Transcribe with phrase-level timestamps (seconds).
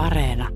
[0.00, 0.48] Areena.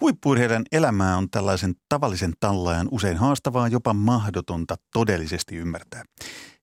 [0.00, 6.04] Huippuurheilijan elämää on tällaisen tavallisen tallajan usein haastavaa, jopa mahdotonta todellisesti ymmärtää.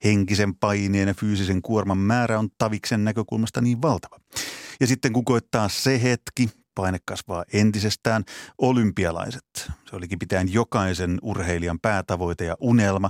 [0.04, 4.18] Henkisen paineen ja fyysisen kuorman määrä on taviksen näkökulmasta niin valtava.
[4.80, 8.24] Ja sitten kun koittaa se hetki, paine kasvaa entisestään,
[8.58, 9.46] olympialaiset.
[9.90, 13.10] Se olikin pitäen jokaisen urheilijan päätavoite ja unelma.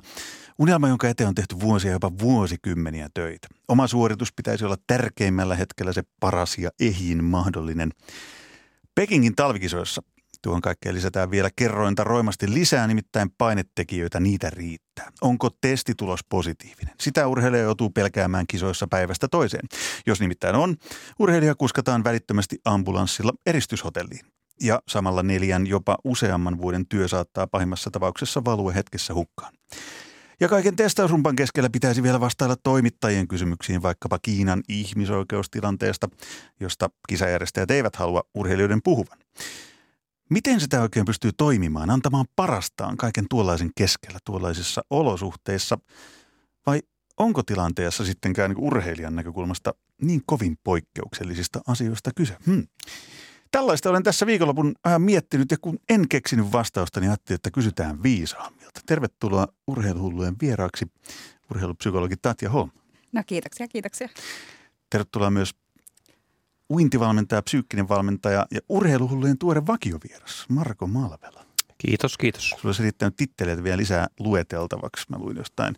[0.59, 3.47] Unelma, jonka eteen on tehty vuosia, jopa vuosikymmeniä töitä.
[3.67, 7.91] Oma suoritus pitäisi olla tärkeimmällä hetkellä se paras ja ehin mahdollinen.
[8.95, 10.01] Pekingin talvikisoissa
[10.45, 15.11] Tuohon kaikkeen lisätään vielä kerrointa roimasti lisää, nimittäin painetekijöitä niitä riittää.
[15.21, 16.95] Onko testitulos positiivinen?
[16.99, 19.67] Sitä urheilija joutuu pelkäämään kisoissa päivästä toiseen.
[20.05, 20.75] Jos nimittäin on,
[21.19, 24.25] urheilija kuskataan välittömästi ambulanssilla eristyshotelliin.
[24.61, 29.53] Ja samalla neljän jopa useamman vuoden työ saattaa pahimmassa tapauksessa valua hetkessä hukkaan.
[30.39, 36.09] Ja kaiken testausrumpan keskellä pitäisi vielä vastailla toimittajien kysymyksiin vaikkapa Kiinan ihmisoikeustilanteesta,
[36.59, 39.17] josta kisajärjestäjät eivät halua urheilijoiden puhuvan.
[40.29, 45.77] Miten sitä oikein pystyy toimimaan, antamaan parastaan kaiken tuollaisen keskellä, tuollaisissa olosuhteissa?
[46.65, 46.81] Vai
[47.17, 52.37] onko tilanteessa sittenkään niin urheilijan näkökulmasta niin kovin poikkeuksellisista asioista kyse?
[52.45, 52.67] Hmm.
[53.51, 58.03] Tällaista olen tässä viikonlopun ajan miettinyt ja kun en keksinyt vastausta, niin ajattelin, että kysytään
[58.03, 58.81] viisaammilta.
[58.85, 60.85] Tervetuloa urheiluhullujen vieraaksi
[61.51, 62.71] urheilupsykologi Tatja Holm.
[63.11, 64.09] No kiitoksia, kiitoksia.
[64.89, 65.55] Tervetuloa myös
[66.69, 71.45] uintivalmentaja, psyykkinen valmentaja ja urheiluhullujen tuore vakiovieras Marko Malvela.
[71.77, 72.49] Kiitos, kiitos.
[72.49, 75.05] Sulla olisi riittänyt titteleitä vielä lisää lueteltavaksi.
[75.09, 75.75] Mä luin jostain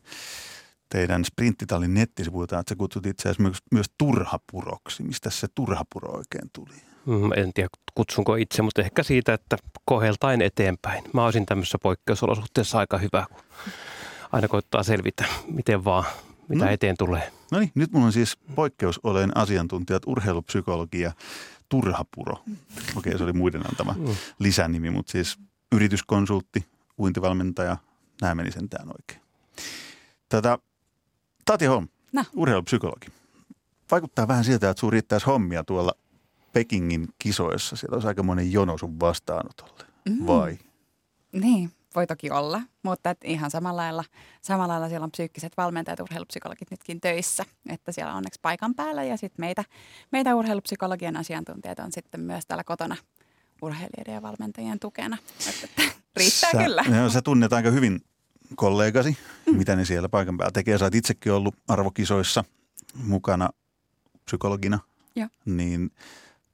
[0.90, 5.04] teidän Sprinttitallin nettisivuilta, että sä kutsut itse asiassa myös, myös turhapuroksi.
[5.04, 6.76] Mistä se turhapuro oikein tuli?
[7.08, 11.04] Mm, en tiedä, kutsunko itse, mutta ehkä siitä, että koheltain eteenpäin.
[11.14, 13.44] Mä olisin tämmöisessä poikkeusolosuhteessa aika hyvä, kun
[14.32, 16.06] aina koittaa selvitä, miten vaan
[16.48, 16.72] mitä no.
[16.72, 17.32] eteen tulee.
[17.52, 21.12] No niin, nyt mulla on siis poikkeusoleen asiantuntijat, urheilupsykologi ja
[21.70, 22.44] turhapuro.
[22.96, 24.16] Okei, se oli muiden antama mm.
[24.40, 25.38] lisänimi, mutta siis
[25.72, 26.66] yrityskonsultti,
[27.00, 27.78] uintivalmentaja,
[28.22, 29.22] nämä meni sentään oikein.
[30.30, 30.58] Tätä,
[31.46, 32.24] Tati Holm, no.
[32.36, 33.08] urheilupsykologi.
[33.92, 35.94] Vaikuttaa vähän siltä, että sun riittäisi hommia tuolla
[36.58, 37.76] Pekingin kisoissa.
[37.76, 40.28] Siellä olisi aikamoinen jono sun vastaanotolle, mm.
[40.28, 40.58] vai?
[41.32, 44.04] Niin, voi toki olla, mutta et ihan samalla lailla,
[44.42, 49.04] samalla lailla siellä on psyykkiset valmentajat, urheilupsykologit nytkin töissä, että siellä on onneksi paikan päällä
[49.04, 49.64] ja sitten meitä,
[50.12, 52.96] meitä urheilupsykologian asiantuntijat on sitten myös täällä kotona
[53.62, 55.18] urheilijoiden ja valmentajien tukena.
[55.50, 55.82] Että, että
[56.18, 56.84] riittää sä, kyllä.
[56.90, 58.02] No, sä tunnet aika hyvin
[58.56, 59.58] kollegasi, mm.
[59.58, 60.78] mitä ne siellä paikan päällä tekee.
[60.78, 62.44] Sä oot itsekin ollut arvokisoissa
[62.96, 63.50] mukana
[64.26, 64.80] psykologina.
[65.16, 65.28] Joo.
[65.46, 65.92] Niin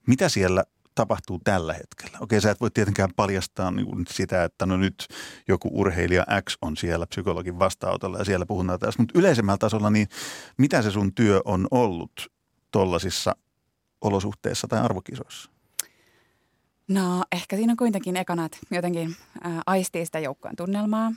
[0.07, 0.63] mitä siellä
[0.95, 2.17] tapahtuu tällä hetkellä?
[2.21, 5.07] Okei, sä et voi tietenkään paljastaa niin sitä, että no nyt
[5.47, 10.07] joku urheilija X on siellä psykologin vastaanotolla ja siellä puhutaan tässä, mutta yleisemmällä tasolla, niin
[10.57, 12.31] mitä se sun työ on ollut
[12.71, 13.35] tuollaisissa
[14.01, 15.49] olosuhteissa tai arvokisoissa?
[16.87, 21.11] No ehkä siinä on kuitenkin ekana, että jotenkin ää, aistii sitä joukkueen tunnelmaa,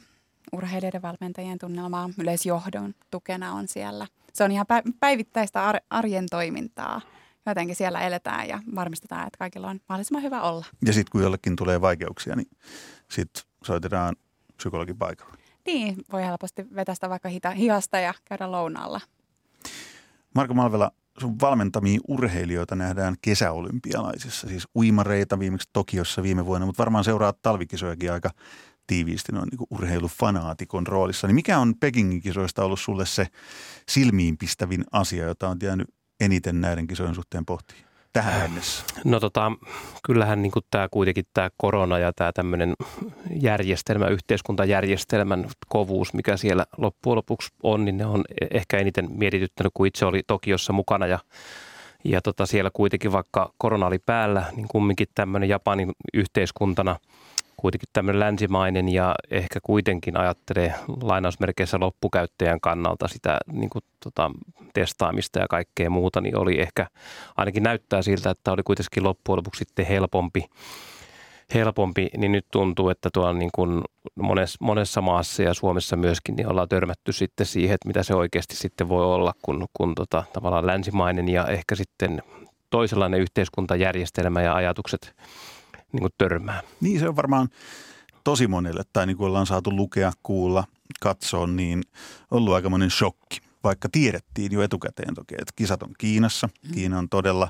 [0.52, 4.06] urheilijoiden valmentajien tunnelmaa, yleisjohdon tukena on siellä.
[4.32, 4.66] Se on ihan
[5.00, 7.00] päivittäistä arjen toimintaa–
[7.50, 10.66] jotenkin siellä eletään ja varmistetaan, että kaikilla on mahdollisimman hyvä olla.
[10.86, 12.48] Ja sitten kun jollekin tulee vaikeuksia, niin
[13.10, 14.16] sitten soitetaan
[14.56, 15.36] psykologin paikalle.
[15.66, 19.00] Niin, voi helposti vetästä vaikka hita, hihasta ja käydä lounaalla.
[20.34, 20.90] Marko Malvela,
[21.20, 28.12] sun valmentamia urheilijoita nähdään kesäolympialaisissa, siis uimareita viimeksi Tokiossa viime vuonna, mutta varmaan seuraa talvikisojakin
[28.12, 28.30] aika
[28.86, 31.26] tiiviisti noin niin urheilufanaatikon roolissa.
[31.26, 33.26] Niin mikä on Pekingin kisoista ollut sulle se
[33.88, 35.88] silmiinpistävin asia, jota on jäänyt
[36.21, 38.84] eniten näiden kisojen suhteen pohtii tähän mennessä?
[39.04, 39.53] No tota,
[40.06, 42.75] kyllähän niin tämä kuitenkin tämä korona ja tämä tämmöinen
[43.41, 49.87] järjestelmä, yhteiskuntajärjestelmän kovuus, mikä siellä loppujen lopuksi on, niin ne on ehkä eniten mietityttänyt, kun
[49.87, 51.19] itse oli Tokiossa mukana ja
[52.05, 56.97] ja tota siellä kuitenkin, vaikka korona oli päällä, niin kumminkin tämmöinen Japanin yhteiskuntana–
[57.56, 64.31] kuitenkin tämmöinen länsimainen ja ehkä kuitenkin ajattelee lainausmerkeissä loppukäyttäjän kannalta sitä niin kuin, tota,
[64.75, 66.87] testaamista ja kaikkea muuta, niin oli ehkä,
[67.37, 70.44] ainakin näyttää siltä, että oli kuitenkin loppujen lopuksi sitten helpompi,
[71.55, 73.82] helpompi, niin nyt tuntuu, että tuolla niin kuin
[74.14, 78.56] monessa, monessa maassa ja Suomessa myöskin niin ollaan törmätty sitten siihen, että mitä se oikeasti
[78.56, 82.23] sitten voi olla, kun, kun tota, tavallaan länsimainen ja ehkä sitten
[82.70, 85.14] toisenlainen yhteiskuntajärjestelmä ja ajatukset
[85.93, 86.62] niin kuin törmää.
[86.81, 87.49] Niin se on varmaan
[88.25, 90.65] tosi monelle, tai niin kuin ollaan saatu lukea, kuulla,
[91.00, 91.83] katsoa, niin
[92.31, 93.41] ollut aikamoinen shokki.
[93.65, 96.47] Vaikka tiedettiin jo etukäteen toki, että kisat on Kiinassa.
[96.47, 96.75] Mm.
[96.75, 97.49] Kiina on todella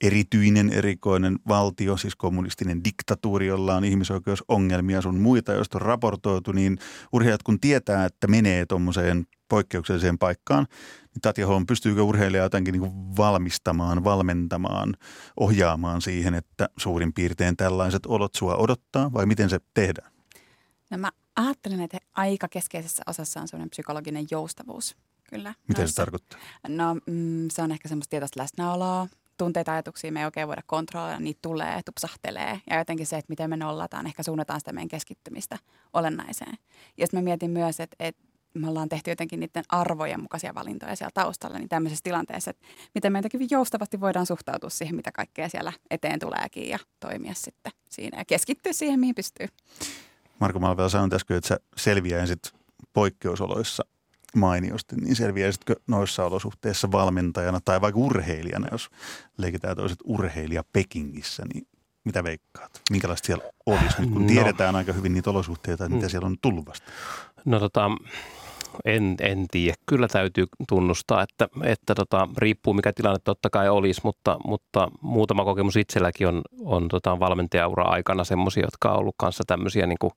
[0.00, 6.78] erityinen, erikoinen valtio, siis kommunistinen diktatuuri, jolla on ihmisoikeusongelmia sun muita, joista on raportoitu, niin
[7.12, 10.66] urheilijat kun tietää, että menee tuommoiseen poikkeukselliseen paikkaan.
[11.00, 14.94] Niin Tatja Holm, pystyykö urheilija jotenkin niin valmistamaan, valmentamaan,
[15.36, 20.12] ohjaamaan siihen, että suurin piirtein tällaiset olot sua odottaa vai miten se tehdään?
[20.90, 24.96] No mä ajattelen, että aika keskeisessä osassa on sellainen psykologinen joustavuus.
[25.30, 25.54] Kyllä.
[25.68, 26.38] Mitä se tarkoittaa?
[26.68, 29.06] No mm, se on ehkä semmoista tietoista läsnäoloa,
[29.44, 32.60] tunteita, ajatuksia me ei oikein voida kontrolloida, niitä tulee, tupsahtelee.
[32.70, 35.58] Ja jotenkin se, että miten me nollataan, ehkä suunnataan sitä meidän keskittymistä
[35.92, 36.58] olennaiseen.
[36.98, 38.22] Ja sitten mä mietin myös, että, että
[38.54, 43.12] me ollaan tehty jotenkin niiden arvojen mukaisia valintoja siellä taustalla, niin tämmöisessä tilanteessa, että miten
[43.12, 48.18] me jotenkin joustavasti voidaan suhtautua siihen, mitä kaikkea siellä eteen tuleekin ja toimia sitten siinä
[48.18, 49.46] ja keskittyä siihen, mihin pystyy.
[50.40, 52.52] Marko Malvela sanoin äsken, että sä selviäisit
[52.92, 53.84] poikkeusoloissa
[54.36, 58.90] mainiosti, niin selviäisitkö noissa olosuhteissa valmentajana tai vaikka urheilijana, jos
[59.38, 61.66] leikitään toiset urheilija Pekingissä, niin
[62.04, 62.80] mitä veikkaat?
[62.90, 64.28] Minkälaista siellä olisi nyt, kun no.
[64.28, 66.10] tiedetään aika hyvin niitä olosuhteita, mitä mm.
[66.10, 66.90] siellä on tullut vasta?
[67.44, 67.90] No tota,
[68.84, 69.74] en, en tiedä.
[69.86, 75.44] Kyllä täytyy tunnustaa, että, että tota, riippuu mikä tilanne totta kai olisi, mutta, mutta muutama
[75.44, 80.12] kokemus itselläkin on, on tota, valmentajaura aikana semmoisia, jotka on ollut kanssa tämmöisiä niin kuin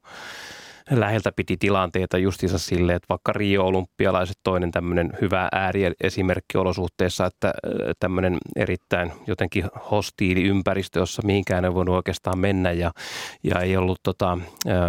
[0.92, 7.54] läheltä piti tilanteita justiinsa silleen, että vaikka Rio-olympialaiset toinen tämmöinen hyvä ääriesimerkki olosuhteessa, että
[8.00, 12.92] tämmöinen erittäin jotenkin hostiili ympäristö, jossa mihinkään ei voinut oikeastaan mennä ja,
[13.44, 14.38] ja ei ollut tota,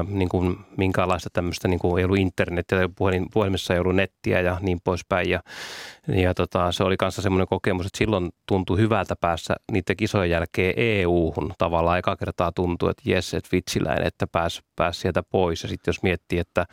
[0.08, 4.58] niin kuin minkäänlaista tämmöistä, niin kuin ei ollut internetiä, puhelin, puhelimessa ei ollut nettiä ja
[4.60, 5.30] niin poispäin.
[5.30, 5.40] Ja,
[6.08, 10.74] ja tota, se oli kanssa semmoinen kokemus, että silloin tuntui hyvältä päässä niiden kisojen jälkeen
[10.76, 11.98] EU-hun tavallaan.
[11.98, 15.62] Eka kertaa tuntui, että jes, että vitsiläinen, että pääsi pääs sieltä pois.
[15.62, 16.66] Ja sitten jos miettii, että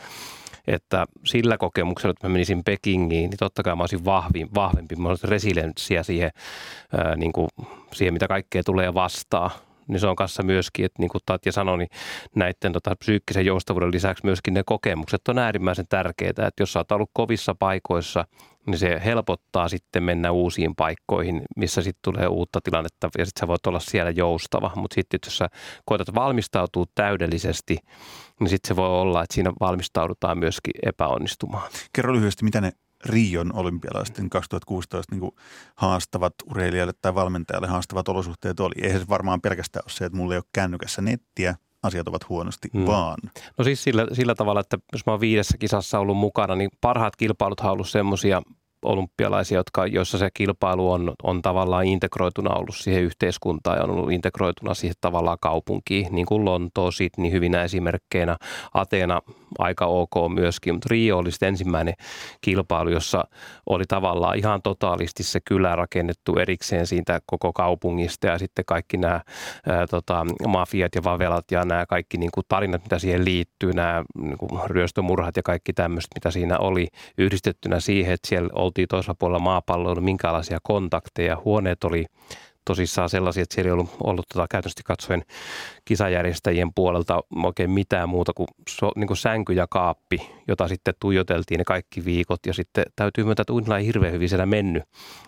[0.67, 5.09] että sillä kokemuksella, että mä menisin Pekingiin, niin totta kai mä olisin vahvin, vahvempi, mä
[5.09, 6.31] olisin resilienssiä siihen,
[6.97, 7.47] ää, niin kuin,
[7.93, 9.51] siihen, mitä kaikkea tulee vastaan
[9.87, 11.89] niin se on kanssa myöskin, että niin kuin Tatja sanoi, niin
[12.35, 16.91] näiden tota, psyykkisen joustavuuden lisäksi myöskin ne kokemukset on äärimmäisen tärkeitä, että jos sä oot
[16.91, 18.25] ollut kovissa paikoissa,
[18.67, 23.47] niin se helpottaa sitten mennä uusiin paikkoihin, missä sitten tulee uutta tilannetta ja sitten sä
[23.47, 24.71] voit olla siellä joustava.
[24.75, 25.47] Mutta sitten jos sä
[25.85, 27.77] koetat valmistautua täydellisesti,
[28.39, 31.71] niin sitten se voi olla, että siinä valmistaudutaan myöskin epäonnistumaan.
[31.93, 32.71] Kerro lyhyesti, mitä ne
[33.05, 35.31] Rion olympialaisten 2016 niin kuin
[35.75, 38.73] haastavat urheilijalle tai valmentajalle haastavat olosuhteet oli.
[38.81, 42.69] Eihän se varmaan pelkästään ole se, että mulla ei ole kännykässä nettiä, asiat ovat huonosti,
[42.73, 42.85] hmm.
[42.85, 43.17] vaan.
[43.57, 47.15] No siis sillä, sillä tavalla, että jos mä oon viidessä kisassa ollut mukana, niin parhaat
[47.15, 48.41] kilpailut on ollut semmoisia
[48.85, 54.11] olympialaisia, jotka, joissa se kilpailu on, on tavallaan integroituna ollut siihen yhteiskuntaan ja on ollut
[54.11, 58.37] integroituna siihen tavallaan kaupunkiin, niin kuin Lontoo, Sydney hyvinä esimerkkeinä,
[58.73, 59.21] Ateena
[59.59, 61.93] aika ok myöskin, mutta Rio oli sitten ensimmäinen
[62.41, 63.23] kilpailu, jossa
[63.69, 69.21] oli tavallaan ihan totaalisti se kylä rakennettu erikseen siitä koko kaupungista ja sitten kaikki nämä
[69.67, 74.03] ää, tota, mafiat ja vavelat ja nämä kaikki niin kuin tarinat, mitä siihen liittyy, nämä
[74.17, 76.87] niin kuin ryöstömurhat ja kaikki tämmöiset, mitä siinä oli
[77.17, 82.05] yhdistettynä siihen, että siellä oltiin toisella puolella maapalloa, minkälaisia kontakteja, huoneet oli
[82.65, 85.23] tosissaan sellaisia, että siellä ei ollut, ollut tota, käytännössä katsoen
[85.85, 91.57] kisajärjestäjien puolelta oikein mitään muuta kuin, so, niin kuin sänky ja kaappi, jota sitten tuijoteltiin
[91.57, 92.45] ne kaikki viikot.
[92.45, 94.83] Ja sitten täytyy myöntää, että uinilla ei hirveän hyvin siellä mennyt.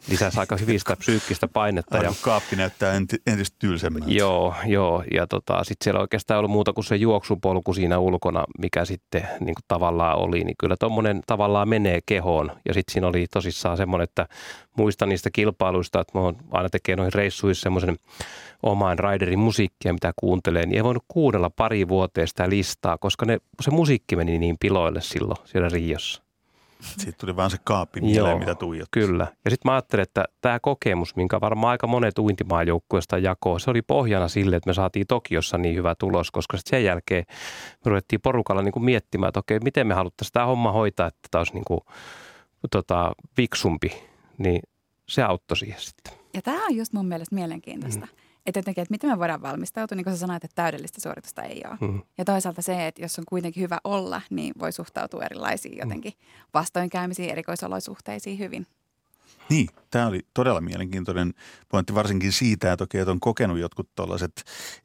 [0.09, 1.97] Lisäsi aika hyvin sitä psyykkistä painetta.
[1.97, 4.06] ja, kaappi näyttää enti, entistä tylsemmältä.
[4.09, 5.03] Joo, joo.
[5.13, 9.56] Ja tota, sitten siellä oikeastaan ollut muuta kuin se juoksupolku siinä ulkona, mikä sitten niin
[9.56, 10.44] kuin tavallaan oli.
[10.44, 12.51] Niin kyllä tuommoinen tavallaan menee kehoon.
[12.65, 14.27] Ja sitten siinä oli tosissaan semmoinen, että
[14.77, 17.95] muistan niistä kilpailuista, että mä oon aina tekee noihin reissuissa semmoisen
[18.63, 23.37] omaan Raiderin musiikkia, mitä kuuntelee, niin ei voinut kuunnella pari vuoteen sitä listaa, koska ne,
[23.61, 26.23] se musiikki meni niin piloille silloin siellä Riossa.
[26.81, 28.87] Siitä tuli vaan se kaappi mieleen, Joo, mitä tuijot.
[28.92, 29.27] Kyllä.
[29.45, 33.81] Ja sitten mä ajattelin, että tämä kokemus, minkä varmaan aika monet uintimaajoukkueesta jakoo, se oli
[33.81, 37.25] pohjana sille, että me saatiin Tokiossa niin hyvä tulos, koska sitten sen jälkeen
[37.85, 41.27] me ruvettiin porukalla niin kuin miettimään, että okei, miten me haluttaisiin tämä homma hoitaa, että
[41.31, 41.81] tämä olisi niin kuin,
[42.71, 44.03] tota, viksumpi,
[44.37, 44.61] niin
[45.07, 46.22] se auttoi siihen sitten.
[46.33, 48.06] Ja tämä on just mun mielestä mielenkiintoista.
[48.06, 48.11] Mm.
[48.45, 51.63] Että jotenkin, että miten me voidaan valmistautua, niin kuin sä sanoit, että täydellistä suoritusta ei
[51.66, 51.92] ole.
[51.92, 52.02] Mm.
[52.18, 56.13] Ja toisaalta se, että jos on kuitenkin hyvä olla, niin voi suhtautua erilaisiin jotenkin
[56.54, 58.68] vastoinkäymisiin, erikoisolosuhteisiin hyvin.
[59.49, 61.33] Niin, tämä oli todella mielenkiintoinen
[61.69, 64.44] pointti, varsinkin siitä, että, okei, että on kokenut jotkut tällaiset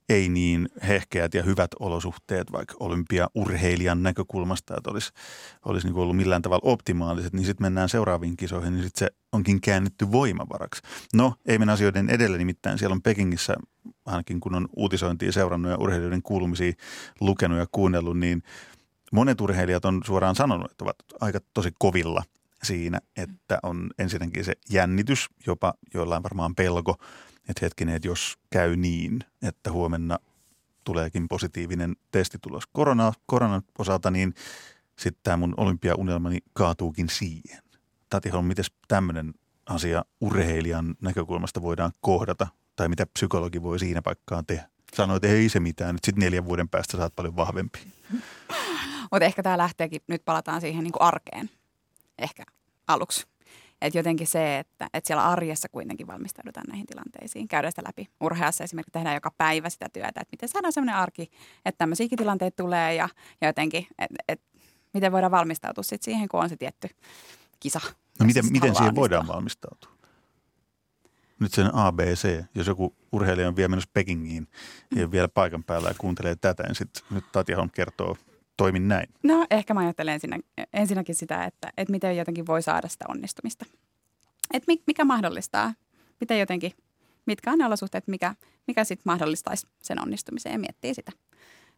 [0.09, 5.13] ei niin hehkeät ja hyvät olosuhteet, vaikka olympiaurheilijan näkökulmasta, että olisi,
[5.65, 9.61] olisi niin ollut millään tavalla optimaaliset, niin sitten mennään seuraaviin kisoihin, niin sitten se onkin
[9.61, 10.83] käännetty voimavaraksi.
[11.15, 13.55] No, ei mennä asioiden edelle, nimittäin siellä on Pekingissä,
[14.07, 16.73] ainakin kun on uutisointia seurannut ja urheilijoiden kuulumisia
[17.21, 18.43] lukenut ja kuunnellut, niin
[19.13, 22.23] monet urheilijat on suoraan sanonut, että ovat aika tosi kovilla–
[22.63, 26.97] siinä, että on ensinnäkin se jännitys, jopa joillain varmaan pelko,
[27.49, 30.19] että hetkinen, että jos käy niin, että huomenna
[30.85, 34.35] tuleekin positiivinen testitulos korona, koronan osalta, niin
[34.99, 37.63] sitten tämä mun olympiaunelmani kaatuukin siihen.
[38.11, 39.35] Tati Holm, miten tämmöinen
[39.67, 42.47] asia urheilijan näkökulmasta voidaan kohdata?
[42.77, 44.69] Tai mitä psykologi voi siinä paikkaan tehdä?
[44.95, 47.79] Sanoit, että ei se mitään, nyt sitten neljän vuoden päästä saat paljon vahvempi.
[49.13, 51.51] Mutta ehkä tämä lähteekin, nyt palataan siihen niin arkeen
[52.19, 52.45] ehkä
[52.87, 53.27] aluksi.
[53.81, 58.09] Että jotenkin se, että, että siellä arjessa kuitenkin valmistaudutaan näihin tilanteisiin, käydään sitä läpi.
[58.21, 61.31] Urheassa esimerkiksi tehdään joka päivä sitä työtä, että miten saadaan sellainen arki,
[61.65, 63.09] että tämmöisiäkin tilanteita tulee ja,
[63.41, 64.47] ja jotenkin, että, että
[64.95, 66.89] miten voidaan valmistautua sit siihen, kun on se tietty
[67.61, 67.81] kisa.
[68.21, 69.91] No miten, miten siihen voidaan valmistautua?
[71.41, 74.49] Nyt sen ABC, jos joku urheilija on vielä menossa Pekingiin
[74.97, 78.17] ja vielä paikan päällä ja kuuntelee tätä, niin sitten nyt Tatja Holm kertoo
[78.59, 79.07] toimin näin?
[79.23, 80.39] No ehkä mä ajattelen ensinnä,
[80.73, 83.67] ensinnäkin sitä, että, että miten jotenkin voi saada sitä onnistumista.
[84.55, 85.75] Että mikä mahdollistaa,
[86.21, 86.73] miten jotenkin,
[87.27, 88.35] mitkä on ne olosuhteet, mikä,
[88.67, 91.13] mikä sitten mahdollistaisi sen onnistumisen ja miettii sitä.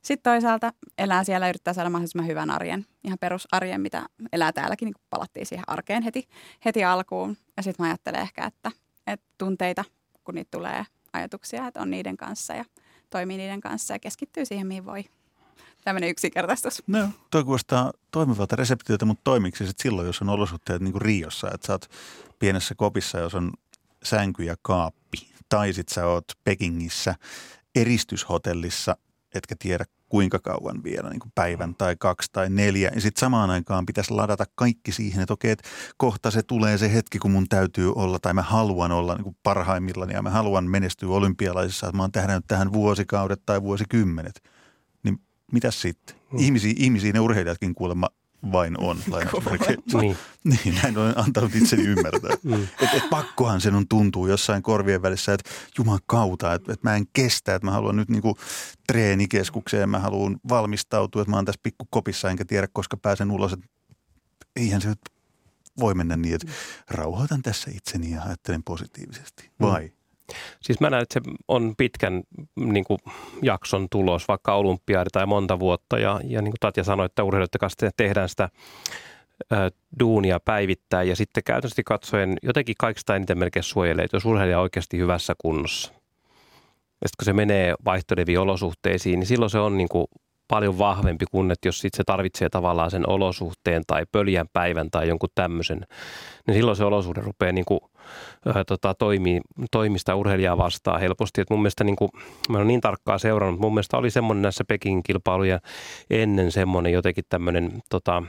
[0.03, 4.87] Sitten toisaalta elää siellä ja yrittää saada mahdollisimman hyvän arjen, ihan perusarjen, mitä elää täälläkin,
[4.87, 6.29] niin palattiin siihen arkeen heti,
[6.65, 7.37] heti alkuun.
[7.57, 8.71] Ja sitten mä ajattelen ehkä, että,
[9.07, 9.85] että tunteita,
[10.25, 12.65] kun niitä tulee ajatuksia, että on niiden kanssa ja
[13.11, 15.05] toimii niiden kanssa ja keskittyy siihen, mihin voi
[15.85, 16.83] tämmöinen yksinkertaistus.
[16.87, 21.51] No, toi kuulostaa toimivalta reseptiota, mutta toimiksi sitten silloin, jos on olosuhteet niin kuin Riossa,
[21.55, 21.91] että sä oot
[22.39, 23.53] pienessä kopissa, jos on
[24.03, 27.15] sänky ja kaappi, tai sitten sä oot Pekingissä
[27.75, 28.97] eristyshotellissa,
[29.35, 32.91] etkä tiedä kuinka kauan vielä, niin kuin päivän tai kaksi tai neljä.
[32.95, 36.93] Ja sitten samaan aikaan pitäisi ladata kaikki siihen, että okei, että kohta se tulee se
[36.93, 40.65] hetki, kun mun täytyy olla tai mä haluan olla niin kuin parhaimmillani ja mä haluan
[40.65, 44.43] menestyä olympialaisissa, että mä oon tähdännyt tähän vuosikaudet tai vuosikymmenet–
[45.53, 46.17] mitäs sitten?
[46.31, 46.41] Hmm.
[46.41, 48.09] Ihmisiä, ihmisiä ne urheilijatkin kuulemma
[48.53, 48.99] vain on.
[50.01, 50.17] niin.
[50.45, 52.31] niin, näin olen antanut itseni ymmärtää.
[52.43, 52.63] mm.
[52.63, 56.97] Että et pakkohan sen on tuntuu jossain korvien välissä, että juman kautta, että et mä
[56.97, 58.37] en kestä, että mä haluan nyt niinku
[58.87, 63.53] treenikeskukseen, mä haluan valmistautua, että mä oon tässä pikku kopissa enkä tiedä, koska pääsen ulos.
[63.53, 63.67] Että
[64.57, 65.01] eihän se nyt
[65.81, 66.53] voi mennä niin, että
[66.91, 69.51] rauhoitan tässä itseni ja ajattelen positiivisesti.
[69.61, 69.85] Vai?
[69.85, 70.00] Mm.
[70.63, 72.23] Siis mä näen, että se on pitkän
[72.57, 72.99] niin kuin,
[73.43, 75.99] jakson tulos, vaikka olympiaadi tai monta vuotta.
[75.99, 78.49] Ja, ja niin kuin Tatja sanoi, että urheilijoiden kanssa tehdään sitä
[79.53, 79.71] ä,
[80.01, 84.63] duunia päivittäin ja sitten käytännössä katsoen jotenkin kaikista eniten melkein suojelee, että jos urheilija on
[84.63, 85.93] oikeasti hyvässä kunnossa.
[87.03, 90.07] Ja sitten kun se menee vaihtoehdeviin olosuhteisiin, niin silloin se on niin kuin
[90.51, 95.09] paljon vahvempi kuin, että jos sit se tarvitsee tavallaan sen olosuhteen tai pöljän päivän tai
[95.09, 95.87] jonkun tämmöisen,
[96.47, 97.81] niin silloin se olosuhde rupeaa niin kuin,
[98.47, 99.41] ää, tota, toimii,
[99.71, 101.41] toimista urheilijaa vastaan helposti.
[101.41, 102.11] Et mun mielestä niin kuin,
[102.49, 105.61] mä olen niin tarkkaa seurannut, mun mielestä oli semmoinen näissä Pekin kilpailuja
[106.11, 108.23] ennen semmoinen jotenkin tämmöinen tota,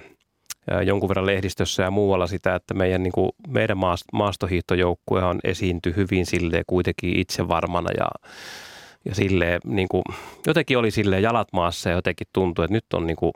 [0.85, 3.77] jonkun verran lehdistössä ja muualla sitä, että meidän, niin kuin, meidän
[4.13, 8.29] maastohiihtojoukkue on esiinty hyvin silleen kuitenkin itsevarmana ja
[9.05, 10.03] ja silleen, niin kuin,
[10.47, 13.33] jotenkin oli sille jalat maassa ja jotenkin tuntui, että nyt on, niin kuin,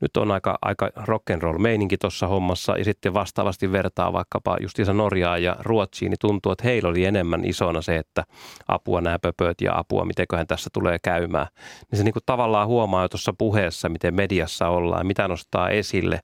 [0.00, 5.38] nyt on aika, aika rock'n'roll meininki tuossa hommassa ja sitten vastaavasti vertaa vaikkapa justiinsa Norjaa
[5.38, 8.24] ja Ruotsiin, niin tuntuu, että heillä oli enemmän isona se, että
[8.68, 11.46] apua nämä pöpöt ja apua, mitenköhän tässä tulee käymään.
[11.90, 16.20] Niin se niin kuin tavallaan huomaa jo tuossa puheessa, miten mediassa ollaan, mitä nostaa esille,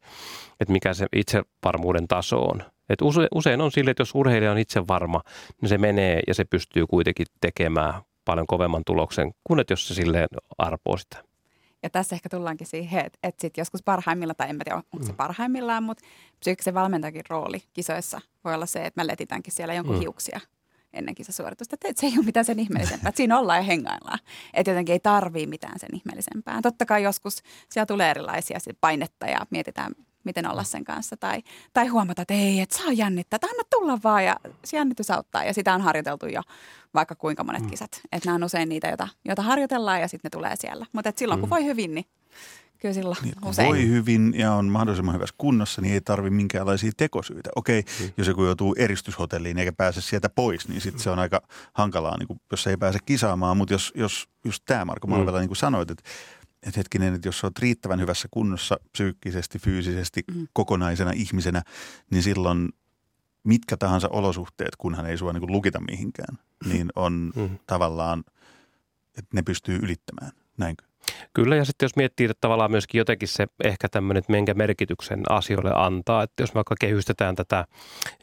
[0.60, 2.62] että mikä se itsevarmuuden taso on.
[2.88, 2.98] Et
[3.34, 5.20] usein on sille, että jos urheilija on itse varma,
[5.60, 9.94] niin se menee ja se pystyy kuitenkin tekemään paljon kovemman tuloksen kuin että jos se
[9.94, 11.24] silleen arpoo sitä.
[11.82, 15.12] Ja tässä ehkä tullaankin siihen, että, että sit joskus parhaimmillaan, tai en tiedä, onko se
[15.12, 15.16] mm.
[15.16, 16.04] parhaimmillaan, mutta
[16.40, 20.00] psyykkisen valmentajakin rooli kisoissa voi olla se, että mä letitänkin siellä jonkun mm.
[20.00, 20.40] hiuksia
[20.92, 21.74] ennen kisasuoritusta.
[21.74, 24.18] Että se ei ole mitään sen ihmeellisempää, että siinä ollaan ja hengaillaan.
[24.54, 26.62] Että jotenkin ei tarvii mitään sen ihmeellisempää.
[26.62, 29.92] Totta kai joskus siellä tulee erilaisia painetta ja mietitään,
[30.24, 31.16] miten olla sen kanssa.
[31.16, 35.10] Tai, tai huomata, että ei, että saa jännittää, että anna tulla vaan ja se jännitys
[35.10, 35.44] auttaa.
[35.44, 36.42] Ja sitä on harjoiteltu jo
[36.94, 37.70] vaikka kuinka monet mm.
[37.70, 38.00] kisat.
[38.12, 40.86] Että nämä on usein niitä, joita, joita harjoitellaan ja sitten ne tulee siellä.
[40.92, 41.50] Mutta silloin kun mm.
[41.50, 42.04] voi hyvin, niin
[42.82, 43.68] kyllä silloin niin, usein.
[43.68, 47.50] voi hyvin ja on mahdollisimman hyvässä kunnossa, niin ei tarvi minkäänlaisia tekosyitä.
[47.56, 48.10] Okei, mm.
[48.16, 51.02] jos joku joutuu eristyshotelliin eikä pääse sieltä pois, niin sitten mm.
[51.02, 53.56] se on aika hankalaa, niin kuin, jos ei pääse kisaamaan.
[53.56, 55.40] Mutta jos, jos just tämä Marko Malvela, mm.
[55.40, 56.02] niin kuin sanoit, että
[56.62, 60.48] että hetkinen, että jos olet riittävän hyvässä kunnossa psyykkisesti, fyysisesti, mm.
[60.52, 61.62] kokonaisena ihmisenä,
[62.10, 62.68] niin silloin
[63.44, 66.38] mitkä tahansa olosuhteet, kunhan ei sua niin lukita mihinkään,
[66.72, 67.58] niin on mm.
[67.66, 68.24] tavallaan,
[69.18, 70.32] että ne pystyy ylittämään.
[70.56, 70.84] Näinkö?
[71.34, 75.20] Kyllä, ja sitten jos miettii, että tavallaan myöskin jotenkin se ehkä tämmöinen, että minkä merkityksen
[75.28, 77.64] asioille antaa, että jos vaikka kehystetään tätä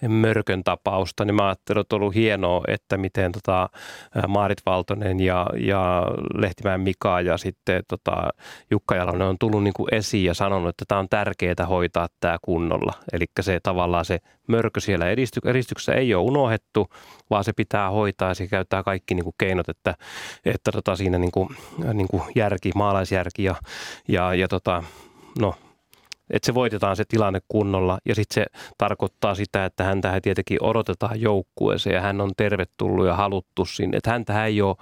[0.08, 3.70] mörkön tapausta, niin mä ajattelin, että on ollut hienoa, että miten tota
[4.28, 8.30] Maarit Valtonen ja, ja Lehtimäen Mika ja sitten tota
[8.72, 12.38] Jukka Jalonen on tullut niin kuin esiin ja sanonut, että tämä on tärkeää hoitaa tämä
[12.42, 12.94] kunnolla.
[13.14, 14.20] Eli se tavallaan se
[14.50, 15.06] mörkö siellä
[15.44, 16.88] edistyksessä ei ole unohdettu,
[17.30, 19.96] vaan se pitää hoitaa ja se käyttää kaikki niin kuin keinot, että,
[20.46, 21.50] että tota siinä niin kuin,
[21.94, 23.56] niin kuin järki, maalaisjärki ja,
[24.08, 24.84] ja, ja tota,
[25.40, 25.56] no,
[26.30, 28.46] Että se voitetaan se tilanne kunnolla ja sitten se
[28.78, 33.98] tarkoittaa sitä, että häntä tietenkin odotetaan joukkueeseen ja hän on tervetullut ja haluttu sinne.
[33.98, 34.76] Että häntä ei ole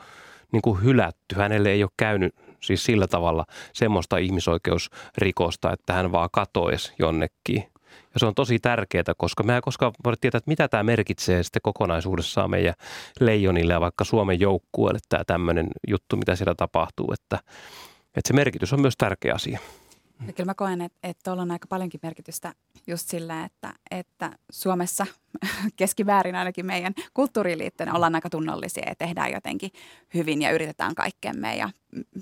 [0.52, 6.30] niin kuin hylätty, hänelle ei ole käynyt siis sillä tavalla semmoista ihmisoikeusrikosta, että hän vaan
[6.32, 7.64] katoisi jonnekin.
[8.14, 11.44] Ja se on tosi tärkeää, koska me ei koskaan voida tietää, että mitä tämä merkitsee
[11.44, 12.74] sitten kokonaisuudessaan meidän
[13.20, 17.14] leijonille ja vaikka Suomen joukkueelle tämä tämmöinen juttu, mitä siellä tapahtuu.
[17.14, 17.40] Että,
[18.16, 19.60] että se merkitys on myös tärkeä asia.
[20.28, 22.54] Ja kyllä mä koen, että, että tuolla on aika paljonkin merkitystä
[22.88, 25.06] just sillä, että, että Suomessa
[25.76, 29.72] keskiväärin ainakin meidän kulttuuriliittojen ollaan aika tunnollisia ja tehdään jotenkin
[30.14, 31.70] hyvin ja yritetään kaikkemme ja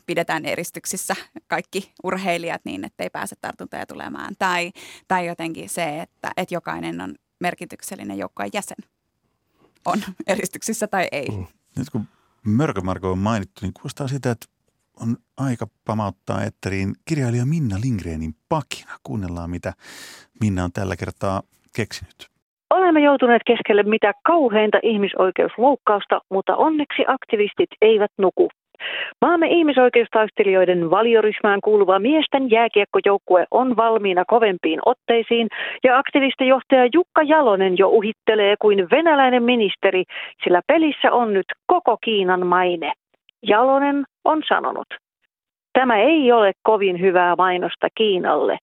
[0.06, 1.16] pidetään eristyksissä
[1.48, 4.36] kaikki urheilijat niin, että ei pääse tartuntoja tulemaan.
[4.40, 4.72] Tai,
[5.08, 8.78] tai jotenkin se, että, että jokainen on merkityksellinen joukkojen jäsen.
[9.86, 11.30] On eristyksissä tai ei.
[11.30, 11.46] Mm.
[11.78, 12.08] Nyt kun
[12.44, 14.46] Mörkömarko on mainittu, niin kuulostaa sitä, että
[15.02, 18.92] on aika pamauttaa etteriin kirjailija Minna Lindgrenin pakina.
[19.04, 19.74] Kuunnellaan, mitä
[20.42, 21.42] Minna on tällä kertaa
[21.76, 22.20] keksinyt.
[22.70, 28.50] Olemme joutuneet keskelle mitä kauheinta ihmisoikeusloukkausta, mutta onneksi aktivistit eivät nuku.
[29.22, 35.48] Maamme ihmisoikeustaistelijoiden valioryhmään kuuluva miesten jääkiekkojoukkue on valmiina kovempiin otteisiin
[35.84, 40.04] ja aktivistijohtaja Jukka Jalonen jo uhittelee kuin venäläinen ministeri,
[40.44, 42.94] sillä pelissä on nyt koko Kiinan maine.
[43.44, 44.88] Jalonen on sanonut,
[45.74, 48.58] tämä ei ole kovin hyvää mainosta Kiinalle.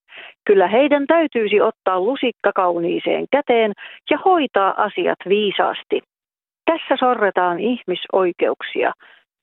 [0.45, 3.73] Kyllä heidän täytyisi ottaa lusikka kauniiseen käteen
[4.11, 6.01] ja hoitaa asiat viisaasti.
[6.65, 8.93] Tässä sorretaan ihmisoikeuksia.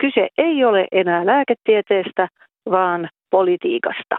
[0.02, 2.28] Kyse ei ole enää lääketieteestä,
[2.72, 4.16] vaan politiikasta.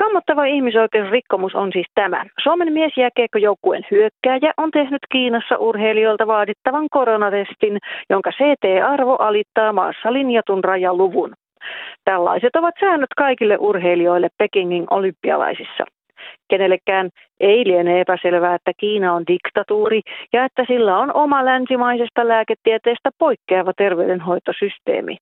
[0.00, 2.24] Kammottava ihmisoikeusrikkomus on siis tämä.
[2.42, 7.78] Suomen miesjääkiekkojoukkueen hyökkääjä on tehnyt Kiinassa urheilijoilta vaadittavan koronatestin,
[8.10, 11.32] jonka CT-arvo alittaa maassa linjatun rajaluvun.
[12.04, 15.84] Tällaiset ovat säännöt kaikille urheilijoille Pekingin olympialaisissa.
[16.50, 17.08] Kenellekään
[17.40, 20.00] ei liene epäselvää, että Kiina on diktatuuri
[20.32, 25.16] ja että sillä on oma länsimaisesta lääketieteestä poikkeava terveydenhoitosysteemi.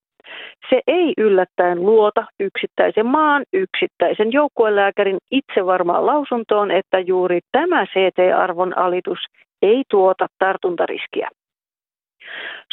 [0.69, 9.19] Se ei yllättäen luota yksittäisen maan, yksittäisen joukkuelääkärin itsevarmaan lausuntoon, että juuri tämä CT-arvon alitus
[9.61, 11.29] ei tuota tartuntariskiä.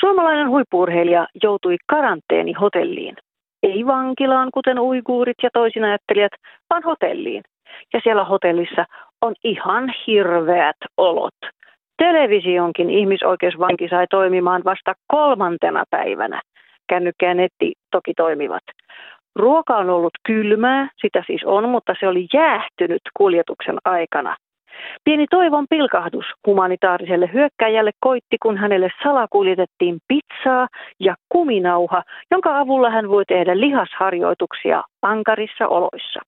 [0.00, 3.16] Suomalainen huippuurheilija joutui karanteenihotelliin.
[3.62, 6.32] Ei vankilaan, kuten uiguurit ja toisinajattelijat,
[6.70, 7.42] vaan hotelliin.
[7.94, 8.85] Ja siellä hotellissa
[9.22, 11.35] on ihan hirveät olot.
[11.98, 16.40] Televisionkin ihmisoikeusvanki sai toimimaan vasta kolmantena päivänä–
[16.88, 18.62] kännykkä ja netti toki toimivat.
[19.37, 24.37] Ruoka on ollut kylmää, sitä siis on, mutta se oli jäähtynyt kuljetuksen aikana.
[25.05, 30.68] Pieni toivon pilkahdus humanitaariselle hyökkäjälle koitti, kun hänelle salakuljetettiin pizzaa
[31.01, 36.20] ja kuminauha, jonka avulla hän voi tehdä lihasharjoituksia ankarissa oloissa.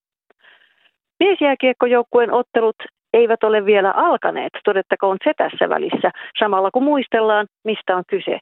[1.21, 2.77] Miesjääkiekkojoukkueen ottelut
[3.13, 8.39] eivät ole vielä alkaneet, todettakoon se tässä välissä, samalla kun muistellaan, mistä on kyse.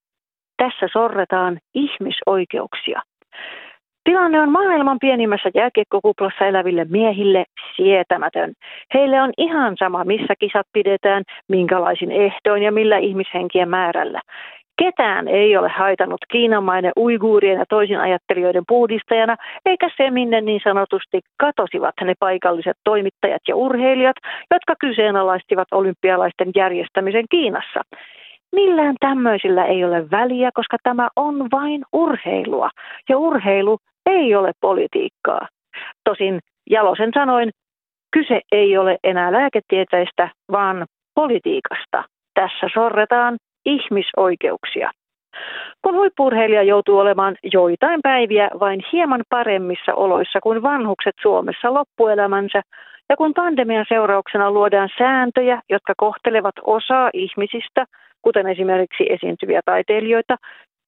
[0.56, 3.02] Tässä sorretaan ihmisoikeuksia.
[4.04, 7.44] Tilanne on maailman pienimmässä jääkiekkokuplassa eläville miehille
[7.76, 8.52] sietämätön.
[8.94, 14.20] Heille on ihan sama, missä kisat pidetään, minkälaisin ehdoin ja millä ihmishenkien määrällä.
[14.82, 21.20] Ketään ei ole haitannut kiinamainen uiguurien ja toisin ajattelijoiden puhdistajana, eikä se minne niin sanotusti
[21.36, 24.16] katosivat ne paikalliset toimittajat ja urheilijat,
[24.50, 27.80] jotka kyseenalaistivat olympialaisten järjestämisen Kiinassa.
[28.52, 32.70] Millään tämmöisillä ei ole väliä, koska tämä on vain urheilua.
[33.08, 35.48] Ja urheilu ei ole politiikkaa.
[36.04, 37.50] Tosin Jalosen sanoin,
[38.12, 42.04] kyse ei ole enää lääketieteestä, vaan politiikasta.
[42.34, 44.90] Tässä sorretaan ihmisoikeuksia.
[45.82, 52.62] Kun huippurheilija joutuu olemaan joitain päiviä vain hieman paremmissa oloissa kuin vanhukset Suomessa loppuelämänsä,
[53.08, 57.84] ja kun pandemian seurauksena luodaan sääntöjä, jotka kohtelevat osaa ihmisistä–
[58.26, 60.36] kuten esimerkiksi esiintyviä taiteilijoita,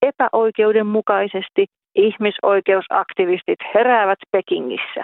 [0.02, 5.02] epäoikeudenmukaisesti ihmisoikeusaktivistit heräävät Pekingissä.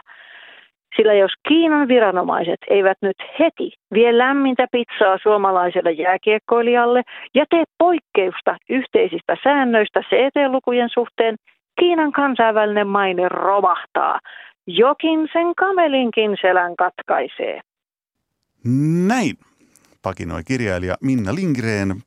[0.97, 7.03] Sillä jos Kiinan viranomaiset eivät nyt heti vie lämmintä pizzaa suomalaiselle jääkiekkoilijalle
[7.35, 11.37] ja tee poikkeusta yhteisistä säännöistä CT-lukujen suhteen,
[11.81, 14.19] Kiinan kansainvälinen maine romahtaa.
[14.67, 17.61] Jokin sen kamelinkin selän katkaisee.
[19.09, 19.35] Näin
[20.03, 22.03] pakinoi kirjailija Minna Lindgren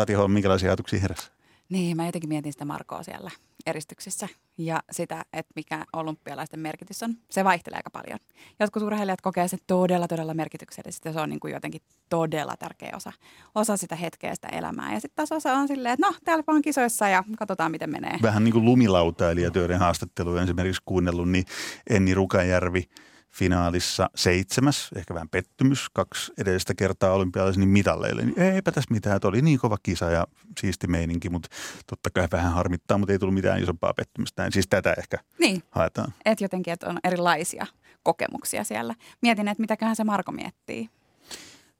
[0.00, 1.30] Tati Holm, minkälaisia ajatuksia heräsi?
[1.68, 3.30] Niin, mä jotenkin mietin sitä Markoa siellä
[3.66, 7.14] eristyksissä ja sitä, että mikä olympialaisten merkitys on.
[7.30, 8.18] Se vaihtelee aika paljon.
[8.60, 12.92] Jotkut urheilijat kokee sen todella, todella merkityksellisesti ja se on niin kuin jotenkin todella tärkeä
[12.96, 13.12] osa,
[13.54, 14.94] osa sitä hetkeä, sitä elämää.
[14.94, 18.18] Ja sitten taas osa on silleen, että no, täällä vaan kisoissa ja katsotaan, miten menee.
[18.22, 21.44] Vähän niin kuin lumilautailijat, joiden haastatteluja esimerkiksi kuunnellut, niin
[21.90, 22.90] Enni Rukajärvi
[23.30, 28.22] finaalissa seitsemäs, ehkä vähän pettymys, kaksi edellistä kertaa olympialaisen niin mitalleille.
[28.24, 30.26] Niin eipä tässä mitään, että oli niin kova kisa ja
[30.60, 31.48] siisti meininki, mutta
[31.86, 34.42] totta kai vähän harmittaa, mutta ei tullut mitään isompaa pettymystä.
[34.42, 34.52] Näin.
[34.52, 36.14] Siis tätä ehkä Niin, haetaan.
[36.24, 37.66] että jotenkin, että on erilaisia
[38.02, 38.94] kokemuksia siellä.
[39.22, 40.90] Mietin, että mitäköhän se Marko miettii.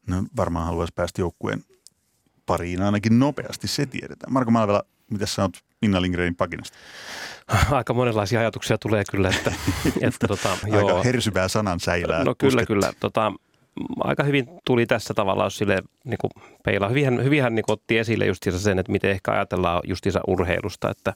[0.07, 1.65] No varmaan haluaisi päästä joukkueen
[2.47, 4.33] pariin ainakin nopeasti, se tiedetään.
[4.33, 6.79] Marko Malvela, mitä sä oot Minna Lindgrenin pakinasta?
[7.71, 9.53] Aika monenlaisia ajatuksia tulee kyllä, että,
[10.09, 11.05] että tota, Aika joo.
[11.05, 12.25] hersyvää sanan säilää.
[12.25, 12.93] No kyllä, kyllä.
[13.01, 13.33] Tota,
[14.01, 16.31] aika hyvin tuli tässä tavalla, jos sille niin kuin
[16.65, 16.89] peilaa.
[16.89, 21.15] Hyvinhän, hyvinhän niin kuin otti esille justiinsa sen, että miten ehkä ajatellaan justiinsa urheilusta, että,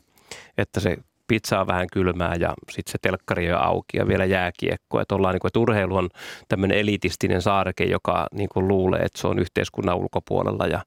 [0.59, 0.96] että se
[1.27, 5.00] pizza on vähän kylmää ja sitten se telkkari on auki ja vielä jääkiekko.
[5.00, 6.09] Että, ollaan, niin kuin, että urheilu on
[6.48, 10.85] tämmöinen elitistinen saareke, joka niin kuin luulee, että se on yhteiskunnan ulkopuolella ja,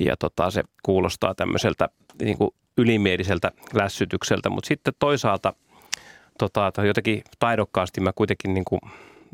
[0.00, 1.88] ja tota, se kuulostaa tämmöiseltä
[2.22, 4.50] niin kuin ylimieliseltä lässytykseltä.
[4.50, 5.54] Mutta sitten toisaalta
[6.38, 8.80] tota, jotenkin taidokkaasti mä kuitenkin niin kuin,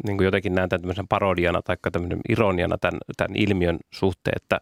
[0.06, 4.60] niin kuin jotenkin näen tämän tämmöisen parodiana tai tämmöisen ironiana tämän, tämän ilmiön suhteen, että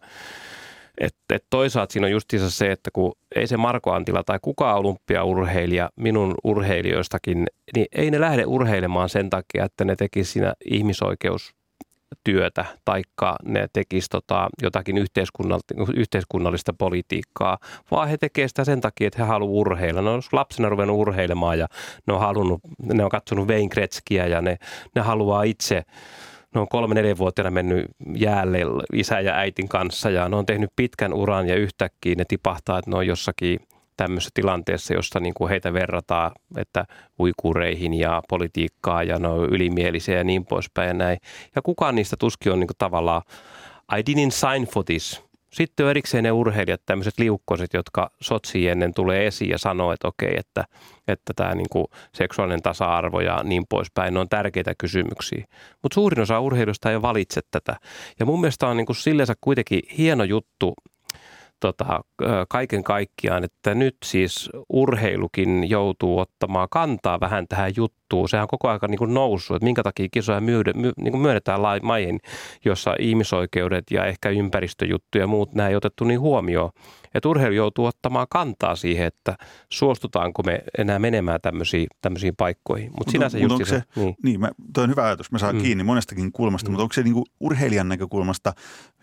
[0.99, 4.77] et, et toisaalta siinä on justiinsa se, että kun ei se Marko Antila tai kukaan
[4.77, 10.53] olympiaurheilija minun urheilijoistakin, niin ei ne lähde urheilemaan sen takia, että ne tekisi siinä
[12.09, 14.97] ihmisoikeustyötä taikka ne tekisi tota jotakin
[15.95, 17.57] yhteiskunnallista politiikkaa,
[17.91, 20.01] vaan he tekevät sitä sen takia, että he haluavat urheilla.
[20.01, 21.67] Ne on lapsena ruvennut urheilemaan ja
[22.07, 22.59] ne on, halunnut,
[22.93, 24.57] ne on katsonut Wayne Gretzkiä ja ne,
[24.95, 25.83] ne haluaa itse
[26.55, 28.59] ne on kolme neljävuotiaana mennyt jäälle
[28.93, 32.91] isä ja äitin kanssa ja ne on tehnyt pitkän uran ja yhtäkkiä ne tipahtaa, että
[32.91, 33.59] ne on jossakin
[33.99, 36.85] tämmöisessä tilanteessa, jossa niin kuin heitä verrataan, että
[37.19, 41.17] uikureihin ja politiikkaa ja ne on ylimielisiä ja niin poispäin ja näin.
[41.55, 43.21] Ja kukaan niistä tuskin on niin kuin tavallaan,
[43.97, 45.21] I didn't sign for this.
[45.53, 50.07] Sitten on erikseen ne urheilijat, tämmöiset liukkoset, jotka sotsiin ennen tulee esiin ja sanoo, että
[50.07, 50.65] okei, että,
[51.07, 55.45] että tämä niin kuin seksuaalinen tasa-arvo ja niin poispäin ne on tärkeitä kysymyksiä.
[55.83, 57.75] Mutta suurin osa urheilusta ei valitse tätä.
[58.19, 60.73] Ja mun mielestä on niin kuin sillensä kuitenkin hieno juttu
[61.59, 62.01] tota,
[62.49, 67.98] kaiken kaikkiaan, että nyt siis urheilukin joutuu ottamaan kantaa vähän tähän juttuun.
[68.27, 71.21] Sehän on koko ajan niin kuin noussut, että minkä takia kisoja myydä, my, niin kuin
[71.21, 72.19] myönnetään maihin,
[72.65, 76.69] jossa ihmisoikeudet ja ehkä ympäristöjuttu ja muut nämä ei otettu niin huomioon.
[77.13, 79.35] Että urheilu joutuu ottamaan kantaa siihen, että
[79.69, 82.91] suostutaanko me enää menemään tämmöisiin, tämmöisiin paikkoihin.
[82.97, 85.31] Mutta sinänsä mut just se, niin, niin mä, toi on hyvä ajatus.
[85.31, 85.61] Mä saan mm.
[85.61, 86.71] kiinni monestakin kulmasta, mm.
[86.71, 88.53] mutta onko se niinku urheilijan näkökulmasta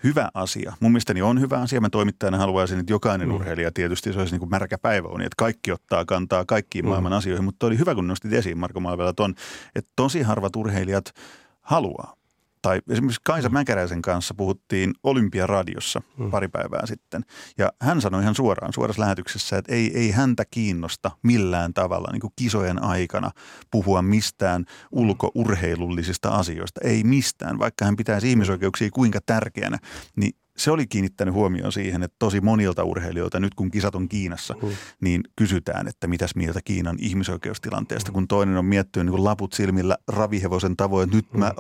[0.05, 0.73] hyvä asia?
[0.81, 1.81] Mun mielestäni on hyvä asia.
[1.81, 3.35] Mä toimittajana haluaisin, että jokainen mm.
[3.35, 6.89] urheilija tietysti se olisi niinku märkä päiväuni, että kaikki ottaa kantaa kaikkiin mm.
[6.89, 7.45] maailman asioihin.
[7.45, 9.35] Mutta oli hyvä, kun nostit esiin Marko Malvela ton,
[9.75, 11.13] että tosi harvat urheilijat
[11.61, 12.17] haluaa
[12.63, 16.31] tai esimerkiksi Kaisa Mäkäräisen kanssa puhuttiin Olympiaradiossa mm.
[16.31, 17.25] pari päivää sitten.
[17.59, 22.33] Ja hän sanoi ihan suoraan suorassa lähetyksessä, että ei, ei häntä kiinnosta millään tavalla niin
[22.37, 23.31] kisojen aikana
[23.71, 26.81] puhua mistään ulkourheilullisista asioista.
[26.85, 29.79] Ei mistään, vaikka hän pitäisi ihmisoikeuksia kuinka tärkeänä,
[30.17, 34.55] niin se oli kiinnittänyt huomioon siihen, että tosi monilta urheilijoilta, nyt kun kisat on Kiinassa,
[34.63, 34.69] mm.
[35.01, 38.15] niin kysytään, että mitäs mieltä Kiinan ihmisoikeustilanteesta, mm.
[38.15, 41.39] kun toinen on miettinyt niin kuin laput silmillä ravihevosen tavoin, että nyt mm.
[41.39, 41.53] mä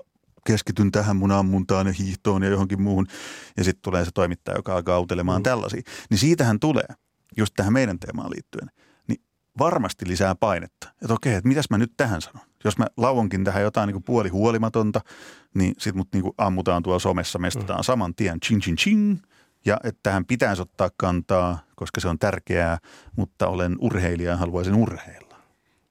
[0.46, 3.06] keskityn tähän mun ammuntaan ja hiihtoon ja johonkin muuhun.
[3.56, 5.42] Ja sitten tulee se toimittaja, joka alkaa autelemaan mm.
[5.42, 5.82] tällaisia.
[6.10, 6.86] Niin siitähän tulee,
[7.36, 8.70] just tähän meidän teemaan liittyen,
[9.08, 9.20] niin
[9.58, 10.88] varmasti lisää painetta.
[11.02, 12.45] Että okei, että mitäs mä nyt tähän sanon?
[12.64, 15.00] Jos mä lauonkin tähän jotain niin puoli huolimatonta,
[15.54, 17.84] niin sitten mut niin ammutaan tuolla somessa, mestataan mm.
[17.84, 19.18] saman tien, ching ching ching.
[19.64, 22.78] Ja että tähän pitäisi ottaa kantaa, koska se on tärkeää,
[23.16, 25.36] mutta olen urheilija ja haluaisin urheilla.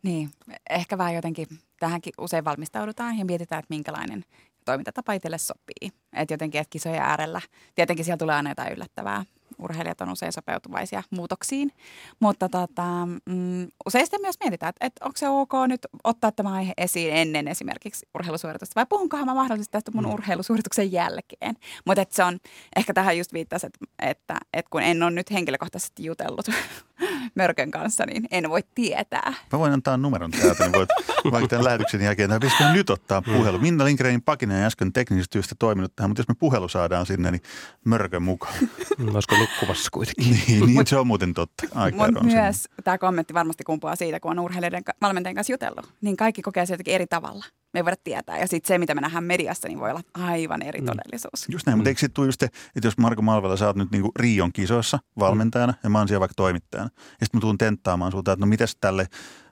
[0.04, 0.30] Niin,
[0.69, 1.47] ehkä vähän jotenkin
[1.80, 4.25] tähänkin usein valmistaudutaan ja mietitään, että minkälainen
[4.65, 5.91] toimintatapa itselle sopii.
[6.15, 7.41] Että jotenkin, että kisojen äärellä,
[7.75, 9.25] tietenkin siellä tulee aina jotain yllättävää.
[9.60, 11.71] Urheilijat on usein sopeutuvaisia muutoksiin,
[12.19, 16.54] mutta tota, mm, usein sitten myös mietitään, että, että onko se ok nyt ottaa tämä
[16.54, 20.13] aihe esiin ennen esimerkiksi urheilusuoritusta vai puhunkohan mä mahdollisesti tästä mun mm.
[20.13, 21.56] urheilusuorituksen jälkeen.
[21.86, 22.39] Mutta se on,
[22.75, 26.45] ehkä tähän just viittasi, että, että, että kun en ole nyt henkilökohtaisesti jutellut
[27.36, 29.34] Mörkön kanssa, niin en voi tietää.
[29.51, 30.89] Mä voin antaa numeron täältä, niin voit
[31.32, 33.34] vaikka tämän lähetyksen jälkeen, pitäisikö nyt ottaa mm.
[33.34, 33.60] puhelu.
[33.60, 37.41] Minna Lindgrenin pakinen äsken teknisestä työstä toiminut tähän, mutta jos me puhelu saadaan sinne, niin
[37.86, 38.56] Mörkön mukaan.
[38.98, 40.39] Mm, olisiko nukkuvassa kuitenkin?
[40.48, 41.63] niin, niin se on muuten totta.
[41.98, 42.76] Mutta myös sinne.
[42.84, 45.94] tämä kommentti varmasti kumpuaa siitä, kun on urheilijoiden valmentajien kanssa jutellut.
[46.02, 48.39] Niin kaikki kokee se jotenkin eri tavalla me ei voida tietää.
[48.39, 50.86] Ja sitten se, mitä me nähdään mediassa, niin voi olla aivan eri mm.
[50.86, 51.46] todellisuus.
[51.50, 51.78] Just näin, mm.
[51.78, 55.74] mutta eikö sitten just, että jos Marko Malvela, sä oot nyt niinku Rion kisoissa valmentajana
[55.74, 55.80] mm.
[55.84, 56.89] ja mä oon siellä vaikka toimittajana.
[56.96, 59.08] Ja sitten mä tuun tenttaamaan sulta, että no mitäs tälle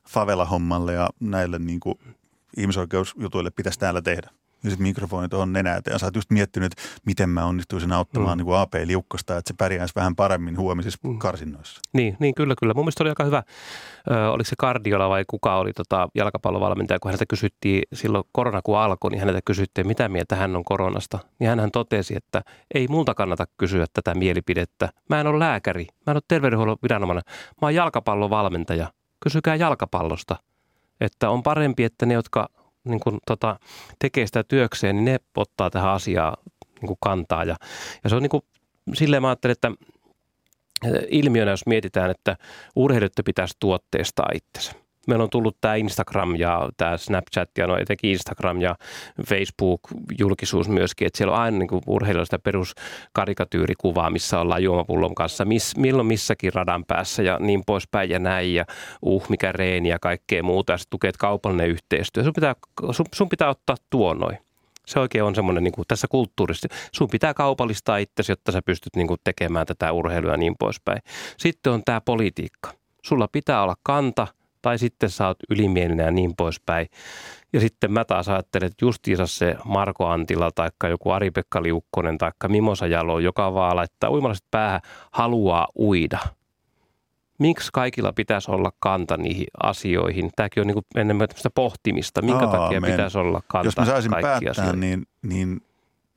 [0.10, 2.00] favela-hommalle ja näille niinku
[2.58, 4.30] ihmisoikeusjutuille pitäisi täällä tehdä.
[4.64, 8.38] Ja sitten mikrofoni tuohon nenää ja sä oot just miettinyt, että miten mä onnistuisin auttamaan
[8.38, 8.46] mm.
[8.46, 11.20] niin AP-liukkosta, että se pärjäisi vähän paremmin huomisissa mm.
[11.20, 11.82] karsinnoissa.
[11.94, 12.74] Niin, niin, kyllä, kyllä.
[12.74, 13.44] Mun mielestä oli aika hyvä,
[14.12, 18.78] ö, oliko se Kardiola vai kuka oli tota jalkapallovalmentaja, kun häneltä kysyttiin silloin korona kun
[18.78, 21.20] alkoi, niin häneltä kysyttiin, mitä mieltä hän on koronasta.
[21.40, 22.42] Niin hän totesi, että
[22.74, 24.90] ei multa kannata kysyä tätä mielipidettä.
[25.10, 27.24] Mä en ole lääkäri, mä en ole terveydenhuollon viranomainen,
[27.62, 28.92] mä oon jalkapallovalmentaja.
[29.20, 30.36] Kysykää jalkapallosta.
[31.02, 32.50] Että on parempi, että ne, jotka
[32.84, 33.60] niin kuin, tota,
[34.00, 36.38] tekee sitä työkseen, niin ne ottaa tähän asiaan
[36.82, 37.44] niin kuin kantaa.
[37.44, 37.56] Ja,
[38.04, 38.44] ja se on niin kuin,
[38.94, 39.72] silleen mä ajattelen, että
[41.10, 42.38] ilmiönä, jos mietitään, että
[42.76, 48.12] urheilijoiden pitäisi tuotteistaa itsensä meillä on tullut tämä Instagram ja tämä Snapchat ja no etenkin
[48.12, 48.76] Instagram ja
[49.28, 55.78] Facebook-julkisuus myöskin, että siellä on aina niin urheilijoilla sitä peruskarikatyyrikuvaa, missä ollaan juomapullon kanssa, miss,
[55.78, 58.66] milloin missäkin radan päässä ja niin poispäin ja näin ja
[59.02, 62.24] uh, mikä reeni ja kaikkea muuta ja sitten tukeet kaupallinen yhteistyö.
[62.24, 62.56] Sun pitää,
[62.92, 64.38] sun, sun pitää ottaa tuo noin.
[64.86, 66.68] Se oikein on semmoinen niin kuin tässä kulttuurissa.
[66.92, 71.00] Sun pitää kaupallistaa itsesi, jotta sä pystyt niin kuin tekemään tätä urheilua ja niin poispäin.
[71.38, 72.74] Sitten on tämä politiikka.
[73.04, 74.28] Sulla pitää olla kanta–
[74.64, 76.88] tai sitten sä oot ylimielinen ja niin poispäin.
[77.54, 82.32] Ja sitten mä taas ajattelen, että justiinsa se Marko Antila tai joku Ari-Pekka Liukkonen tai
[82.48, 86.20] Mimosa Jalo, joka vaan laittaa uimalaiset päähän, haluaa uida.
[87.40, 90.32] Miksi kaikilla pitäisi olla kanta niihin asioihin?
[90.36, 92.22] Tämäkin on niin enemmän pohtimista.
[92.22, 92.92] Minkä Aa, takia men.
[92.92, 94.80] pitäisi olla kanta Jos mä saisin päättää, asioihin?
[94.80, 95.62] niin, niin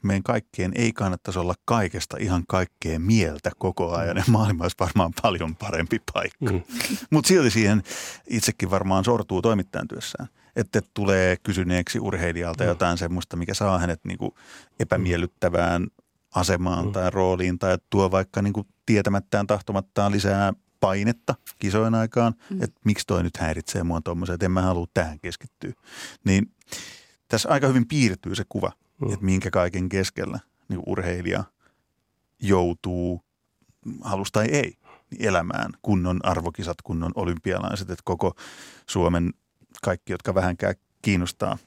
[0.06, 4.16] meidän kaikkien ei kannattaisi olla kaikesta ihan kaikkea mieltä koko ajan.
[4.16, 6.52] Ja maailma olisi varmaan paljon parempi paikka.
[6.52, 6.62] Mm.
[7.10, 7.82] Mutta silti siihen
[8.26, 10.28] itsekin varmaan sortuu toimittajan työssään.
[10.56, 12.68] Että tulee kysyneeksi urheilijalta mm.
[12.68, 14.34] jotain semmoista, mikä saa hänet niinku
[14.80, 15.86] epämiellyttävään
[16.34, 16.92] asemaan mm.
[16.92, 22.62] tai rooliin tai tuo vaikka niinku tietämättään tahtomattaan lisää painetta kisojen aikaan, mm.
[22.62, 25.72] että miksi toi nyt häiritsee mua tuommoisen, että en mä halua tähän keskittyä.
[26.24, 26.52] Niin
[27.28, 29.12] tässä aika hyvin piirtyy se kuva– mm.
[29.12, 31.44] että minkä kaiken keskellä niin urheilija
[32.42, 33.24] joutuu,
[34.00, 34.74] halus tai ei,
[35.18, 38.34] elämään kunnon arvokisat, kunnon olympialaiset, että koko
[38.88, 39.34] Suomen
[39.82, 41.58] kaikki, jotka vähänkään kiinnostaa,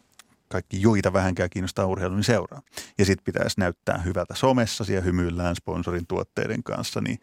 [0.48, 2.62] kaikki joita vähänkään kiinnostaa urheilu, niin seuraa.
[2.98, 7.20] Ja sitten pitäisi näyttää hyvältä somessa ja hymyillään sponsorin tuotteiden kanssa, niin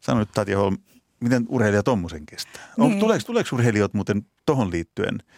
[0.00, 0.78] sano nyt Tatja Holm,
[1.20, 2.72] miten urheilija tuommoisen kestää?
[2.76, 3.00] Niin.
[3.00, 5.18] tuleeko, tuleeko urheilijat muuten tuohon liittyen–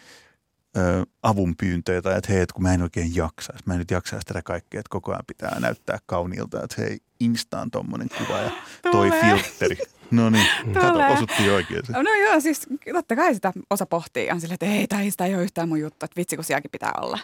[0.77, 4.25] ö, avunpyyntöjä tai että hei, että kun mä en oikein jaksaisi, mä en nyt jaksaisi
[4.25, 8.91] tätä kaikkea, että koko ajan pitää näyttää kauniilta, että hei, instaan tommonen kuva ja toi
[8.91, 9.21] Tulee.
[9.21, 9.77] filtteri.
[10.11, 11.81] No niin, kato, osuttiin oikein.
[11.89, 15.35] No joo, siis totta kai sitä osa pohtii on sille, että ei, tai sitä ei
[15.35, 17.19] ole yhtään mun juttu, että vitsi kun sielläkin pitää olla.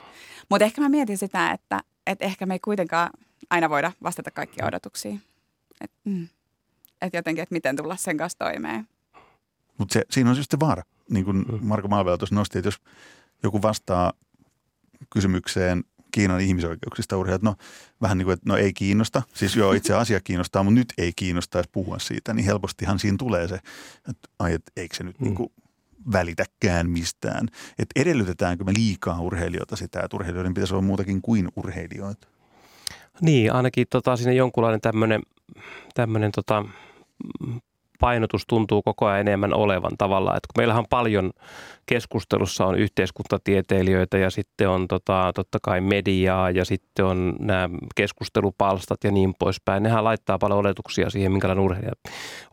[0.50, 3.10] Mutta ehkä mä mietin sitä, että, että ehkä me ei kuitenkaan
[3.50, 5.22] aina voida vastata kaikkiin odotuksiin.
[5.82, 6.28] Että mm,
[7.02, 8.88] et jotenkin, että miten tulla sen kanssa toimeen.
[9.78, 11.60] Mutta siinä on just se vaara, niin kuin mm.
[11.62, 12.82] Marko Malvela tuossa nosti, että jos
[13.44, 14.14] joku vastaa
[15.10, 17.56] kysymykseen Kiinan ihmisoikeuksista urheilijat, no
[18.02, 21.12] vähän niin kuin, että no ei kiinnosta, siis joo itse asia kiinnostaa, mutta nyt ei
[21.16, 23.56] kiinnostaisi puhua siitä, niin helpostihan siinä tulee se,
[24.10, 25.24] että ai, että eikö se nyt mm.
[25.24, 25.52] niin kuin
[26.12, 27.48] välitäkään mistään.
[27.80, 32.28] Että edellytetäänkö me liikaa urheilijoita sitä, että urheilijoiden pitäisi olla muutakin kuin urheilijoita?
[33.22, 35.22] Niin, ainakin tota, siinä jonkunlainen tämmöinen,
[35.94, 36.66] tämmöinen tota,
[38.00, 40.38] painotus tuntuu koko ajan enemmän olevan tavallaan.
[40.38, 41.32] Että kun meillähän on paljon
[41.86, 49.04] keskustelussa on yhteiskuntatieteilijöitä ja sitten on tota, totta kai mediaa ja sitten on nämä keskustelupalstat
[49.04, 49.84] ja niin poispäin.
[49.84, 51.94] Nehän laittaa paljon oletuksia siihen, minkälainen urheilija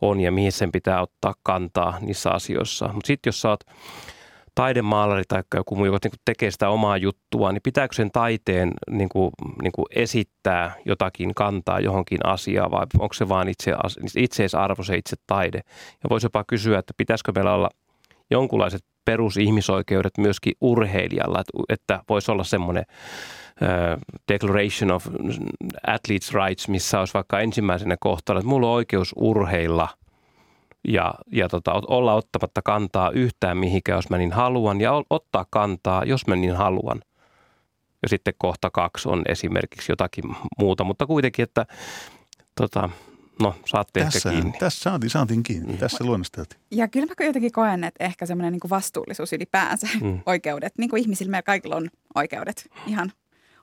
[0.01, 2.87] on ja mihin sen pitää ottaa kantaa niissä asioissa.
[2.93, 3.63] Mutta sitten jos sä oot
[4.57, 9.09] taidemaalari tai joku muu, joka niin tekee sitä omaa juttua, niin pitääkö sen taiteen niin
[9.09, 13.73] kuin, niin kuin esittää jotakin kantaa johonkin asiaan vai onko se vaan itse,
[14.17, 15.61] itseisarvo se itse taide?
[16.03, 17.69] Ja voisi jopa kysyä, että pitäisikö meillä olla
[18.31, 22.83] jonkunlaiset perusihmisoikeudet myöskin urheilijalla, että, että voisi olla semmoinen
[24.31, 25.07] Declaration of
[25.87, 29.89] Athletes' Rights, missä olisi vaikka ensimmäisenä kohtana, että mulla on oikeus urheilla–
[30.87, 36.03] ja, ja tota, olla ottamatta kantaa yhtään mihinkään, jos mä niin haluan, ja ottaa kantaa,
[36.03, 37.01] jos mä niin haluan.
[38.01, 40.23] Ja sitten kohta kaksi on esimerkiksi jotakin
[40.59, 41.65] muuta, mutta kuitenkin, että
[42.55, 42.89] tota,
[43.41, 44.59] no saatte tässä, ehkä kiinni.
[44.59, 45.77] Tässä saatiin, saatiin kiinni, mm.
[45.77, 46.61] tässä luonnosteltiin.
[46.71, 50.19] Ja kyllä mä jotenkin koen, että ehkä semmoinen niin vastuullisuus ylipäänsä, mm.
[50.25, 53.11] oikeudet, niin kuin ihmisillä meillä kaikilla on oikeudet, ihan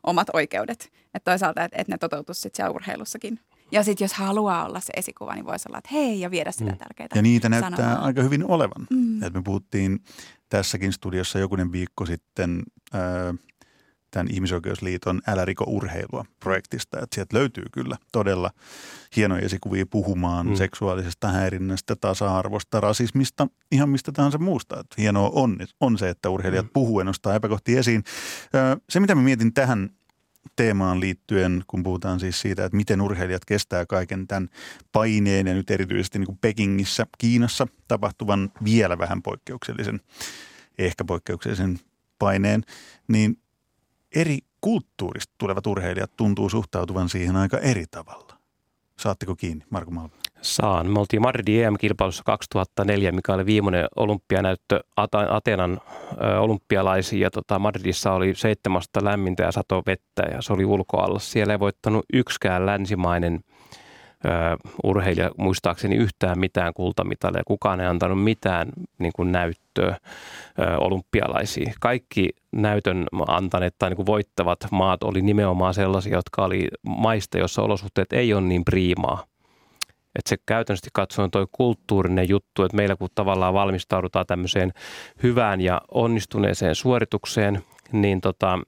[0.03, 0.93] omat oikeudet.
[1.15, 3.41] Että toisaalta, että, että ne toteutuisi sitten siellä urheilussakin.
[3.75, 6.73] Ja sitten jos haluaa olla se esikuva, niin voisi olla, että hei ja viedä sitä
[6.73, 6.79] mm.
[6.79, 8.05] tärkeää Ja niitä näyttää sanomaa.
[8.05, 8.87] aika hyvin olevan.
[8.91, 9.23] Mm.
[9.23, 10.01] Et me puhuttiin
[10.49, 12.63] tässäkin studiossa jokunen viikko sitten
[12.95, 13.01] äh,
[14.11, 17.01] tämän Ihmisoikeusliiton Älä riko urheilua projektista.
[17.03, 18.51] Että sieltä löytyy kyllä todella
[19.17, 20.55] hienoja esikuvia puhumaan mm.
[20.55, 24.81] seksuaalisesta häirinnästä, tasa-arvosta, rasismista, ihan mistä tahansa muusta.
[24.81, 26.71] Että hienoa on, on se, että urheilijat mm.
[26.73, 28.05] puhuu ja nostaa epäkohtia esiin.
[28.91, 29.91] Se, mitä mä mietin tähän
[30.57, 34.49] teemaan liittyen, kun puhutaan siis siitä, että miten urheilijat kestää kaiken tämän
[34.93, 40.01] paineen ja nyt erityisesti niin kuin Pekingissä, Kiinassa tapahtuvan vielä vähän poikkeuksellisen,
[40.79, 41.79] ehkä poikkeuksellisen
[42.19, 42.65] paineen,
[43.09, 43.39] niin
[44.15, 48.39] eri kulttuurista tulevat urheilijat tuntuu suhtautuvan siihen aika eri tavalla.
[48.99, 50.24] Saatteko kiinni, Marko Malmi?
[50.45, 50.91] Saan.
[50.91, 54.81] Me oltiin Madridin EM-kilpailussa 2004, mikä oli viimeinen olympianäyttö
[55.31, 55.81] Atenan
[56.41, 57.21] olympialaisiin.
[57.21, 61.19] Ja tota Madridissa oli seitsemästä lämmintä ja sato vettä ja se oli ulkoalla.
[61.19, 63.41] Siellä ei voittanut yksikään länsimainen
[64.25, 64.29] ö,
[64.85, 67.43] urheilija muistaakseni yhtään mitään kultamitalia.
[67.47, 69.99] Kukaan ei antanut mitään niin kuin näyttöä ö,
[70.79, 71.75] olympialaisiin.
[71.81, 77.63] Kaikki näytön antaneet tai niin kuin voittavat maat oli nimenomaan sellaisia, jotka oli maista, jossa
[77.63, 79.25] olosuhteet ei ole niin priimaa
[80.15, 84.73] että se käytännössä katsoen toi kulttuurinen juttu, että meillä kun tavallaan valmistaudutaan tämmöiseen
[85.23, 88.59] hyvään ja onnistuneeseen suoritukseen, niin tota,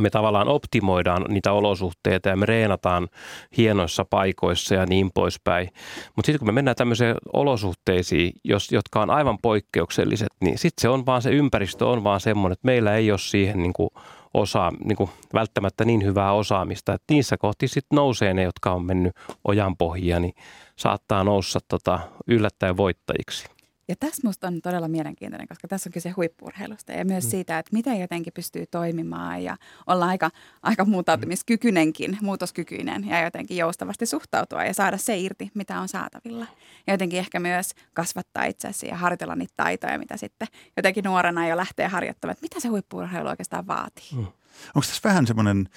[0.00, 3.08] me tavallaan optimoidaan niitä olosuhteita ja me reenataan
[3.56, 5.68] hienoissa paikoissa ja niin poispäin.
[6.16, 10.88] Mutta sitten kun me mennään tämmöiseen olosuhteisiin, jos, jotka on aivan poikkeukselliset, niin sitten se
[10.88, 13.90] on vaan se ympäristö on vaan semmoinen, että meillä ei ole siihen niin kuin
[14.34, 18.84] osaa, niin kuin välttämättä niin hyvää osaamista, että niissä kohti sitten nousee ne, jotka on
[18.84, 19.12] mennyt
[19.44, 20.34] ojan pohjia, niin
[20.76, 23.46] saattaa noussa tota, yllättäen voittajiksi.
[23.88, 27.30] Ja tässä minusta on todella mielenkiintoinen, koska tässä on kyse huippurheilusta ja myös mm.
[27.30, 30.30] siitä, että miten jotenkin pystyy toimimaan ja olla aika,
[30.62, 36.46] aika muutautumiskykyinenkin, muutoskykyinen ja jotenkin joustavasti suhtautua ja saada se irti, mitä on saatavilla.
[36.86, 41.56] Ja jotenkin ehkä myös kasvattaa itseäsi ja harjoitella niitä taitoja, mitä sitten jotenkin nuorena jo
[41.56, 44.08] lähtee harjoittamaan, että mitä se huippurheilu oikeastaan vaatii.
[44.12, 44.26] Mm.
[44.74, 45.68] Onko tässä vähän semmoinen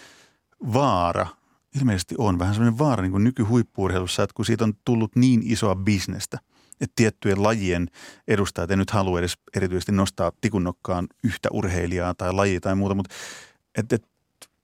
[0.74, 1.28] vaara,
[1.80, 5.76] ilmeisesti on vähän semmoinen vaara niin kuin nykyhuippuurheilussa, että kun siitä on tullut niin isoa
[5.76, 6.40] bisnestä–
[6.96, 7.88] tiettyjen lajien
[8.28, 13.16] edustajat, en nyt halua edes erityisesti nostaa tikunnokkaan yhtä urheilijaa tai lajia tai muuta, mutta
[13.78, 14.08] että, että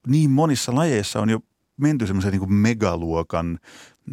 [0.08, 1.39] niin monissa lajeissa on jo
[1.78, 3.60] menty semmoisen niin megaluokan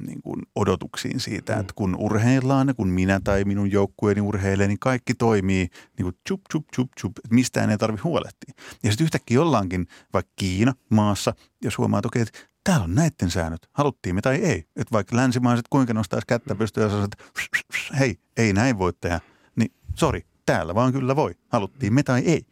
[0.07, 1.61] niin kuin odotuksiin siitä, mm.
[1.61, 6.15] että kun urheillaan ja kun minä tai minun joukkueeni urheilee, niin kaikki toimii niin kuin
[6.29, 8.55] chup, chup, chup, chup, että mistään ei tarvitse huolehtia.
[8.83, 13.31] Ja sitten yhtäkkiä ollaankin vaikka Kiina maassa, jos huomaat, okei, okay, että täällä on näiden
[13.31, 14.59] säännöt, haluttiin me tai ei.
[14.77, 19.21] Että vaikka länsimaiset kuinka nostaisi kättä pystyä ja sanoisi, että hei, ei näin voi tehdä,
[19.57, 22.47] niin sori, täällä vaan kyllä voi, haluttiin me tai ei.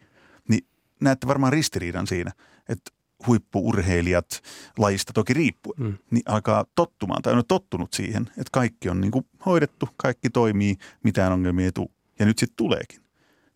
[0.48, 0.66] Niin
[1.00, 2.32] näette varmaan ristiriidan siinä,
[2.68, 2.92] että
[3.26, 4.42] huippuurheilijat
[4.78, 5.98] lajista toki riippuen, mm.
[6.10, 10.76] niin alkaa tottumaan tai on tottunut siihen, että kaikki on niin kuin hoidettu, kaikki toimii,
[11.04, 11.88] mitään ongelmia ei tule.
[12.18, 13.00] Ja nyt sitten tuleekin.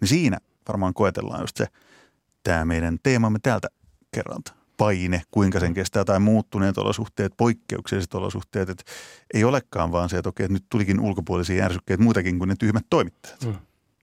[0.00, 1.66] Niin siinä varmaan koetellaan just se,
[2.42, 3.68] tämä meidän teemamme täältä
[4.14, 8.68] kerralta paine, kuinka sen kestää tai muuttuneet olosuhteet, poikkeukselliset olosuhteet.
[8.68, 8.84] Että
[9.34, 12.86] ei olekaan vaan se, että okei, että nyt tulikin ulkopuolisia ärsykkeitä muutakin kuin ne tyhmät
[12.90, 13.44] toimittajat.
[13.44, 13.54] Mm.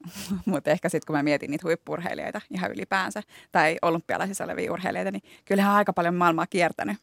[0.51, 5.23] Mutta ehkä sitten kun mä mietin niitä huippurheilijoita ihan ylipäänsä tai olympialaisissa olevia urheilijoita, niin
[5.45, 6.97] kyllähän on aika paljon maailmaa kiertänyt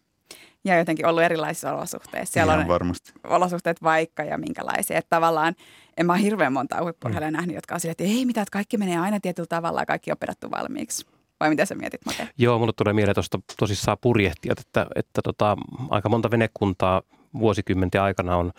[0.64, 2.32] ja jotenkin ollut erilaisissa olosuhteissa.
[2.32, 3.12] Siellä Ihan on varmasti.
[3.24, 4.98] olosuhteet vaikka ja minkälaisia.
[4.98, 5.54] Että tavallaan
[5.96, 7.36] en mä ole hirveän monta huippurheilijaa mm.
[7.36, 10.10] nähnyt, jotka on sille, että ei mitään, että kaikki menee aina tietyllä tavalla ja kaikki
[10.10, 11.06] on pedattu valmiiksi.
[11.44, 12.28] Vai mitä sä mietit, Mate?
[12.38, 15.56] Joo, mulle tulee mieleen tuosta tosissaan purjehtijat, että, että tota,
[15.90, 17.02] aika monta venekuntaa
[17.38, 18.52] vuosikymmenten aikana on,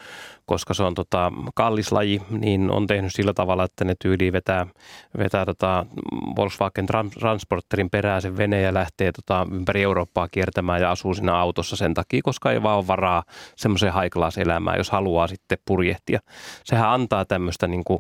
[0.46, 4.68] koska se on tota, kallis laji, niin on tehnyt sillä tavalla, että ne tyyliin vetää,
[5.18, 5.86] vetää tota
[6.36, 6.86] Volkswagen
[7.20, 11.94] Transporterin perään sen vene ja lähtee tota, ympäri Eurooppaa kiertämään ja asuu siinä autossa sen
[11.94, 13.24] takia, koska ei vaan ole varaa
[13.56, 16.20] semmoiseen haiklaaselämään, jos haluaa sitten purjehtia.
[16.64, 18.00] Sehän antaa tämmöistä niin kuin,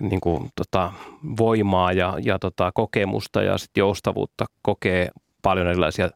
[0.00, 0.92] niin kuin, tota,
[1.38, 5.08] voimaa ja, ja tota, kokemusta ja sit joustavuutta kokee
[5.42, 6.10] paljon erilaisia,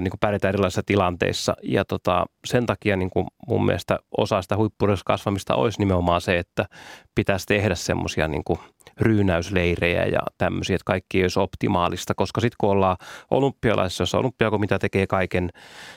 [0.00, 1.56] niin kuin pärjätä erilaisissa tilanteissa.
[1.62, 4.56] Ja tota, sen takia niin kuin mun mielestä osa sitä
[5.04, 6.66] kasvamista olisi nimenomaan se, että
[7.14, 8.42] pitäisi tehdä semmoisia niin
[9.00, 12.96] ryynäysleirejä ja tämmöisiä, että kaikki ei olisi optimaalista, koska sitten kun ollaan
[13.30, 15.50] olympialaisissa, jos olympiakomitea tekee kaiken,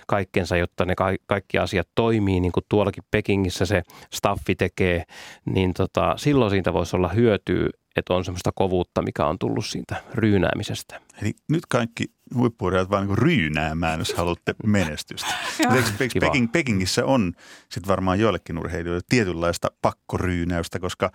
[0.07, 3.81] kaikkensa, jotta ne ka- kaikki asiat toimii, niin kuin tuollakin Pekingissä se
[4.13, 5.03] staffi tekee,
[5.45, 9.95] niin tota, silloin siitä voisi olla hyötyä, että on semmoista kovuutta, mikä on tullut siitä
[10.13, 11.01] ryynäämisestä.
[11.21, 15.33] Eli nyt kaikki huippuurheilijat vaan niin ryynäämään, jos haluatte menestystä.
[16.19, 17.33] Peking, Pekingissä on
[17.69, 21.11] sitten varmaan joillekin urheilijoille tietynlaista pakkoryynäystä, koska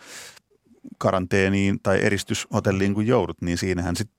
[0.98, 4.16] karanteeniin tai eristyshotelliin kun joudut, niin siinähän sitten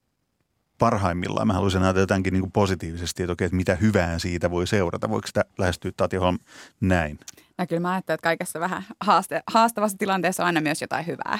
[0.77, 4.67] parhaimmillaan mä haluaisin ajatella jotenkin niin kuin positiivisesti, että, okei, että mitä hyvää siitä voi
[4.67, 5.09] seurata.
[5.09, 6.39] Voiko sitä lähestyä Tatja Holm
[6.81, 7.19] näin?
[7.57, 11.39] No kyllä mä ajattelen, että kaikessa vähän haaste, haastavassa tilanteessa on aina myös jotain hyvää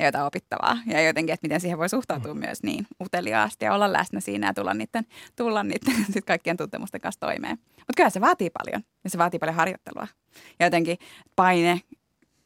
[0.00, 0.78] ja jotain opittavaa.
[0.86, 4.54] Ja jotenkin, että miten siihen voi suhtautua myös niin uteliaasti ja olla läsnä siinä ja
[4.54, 7.58] tulla niiden, tulla niiden sit kaikkien tuntemusten kanssa toimeen.
[7.76, 10.08] Mutta kyllä se vaatii paljon ja se vaatii paljon harjoittelua.
[10.58, 10.98] Ja jotenkin
[11.36, 11.80] paine,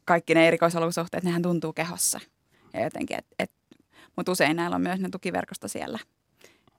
[0.04, 2.20] kaikki ne erikoisolosuhteet, nehän tuntuu kehossa.
[2.72, 3.52] Ja jotenkin, et, et,
[4.16, 5.98] mutta usein näillä on myös ne tukiverkosto siellä,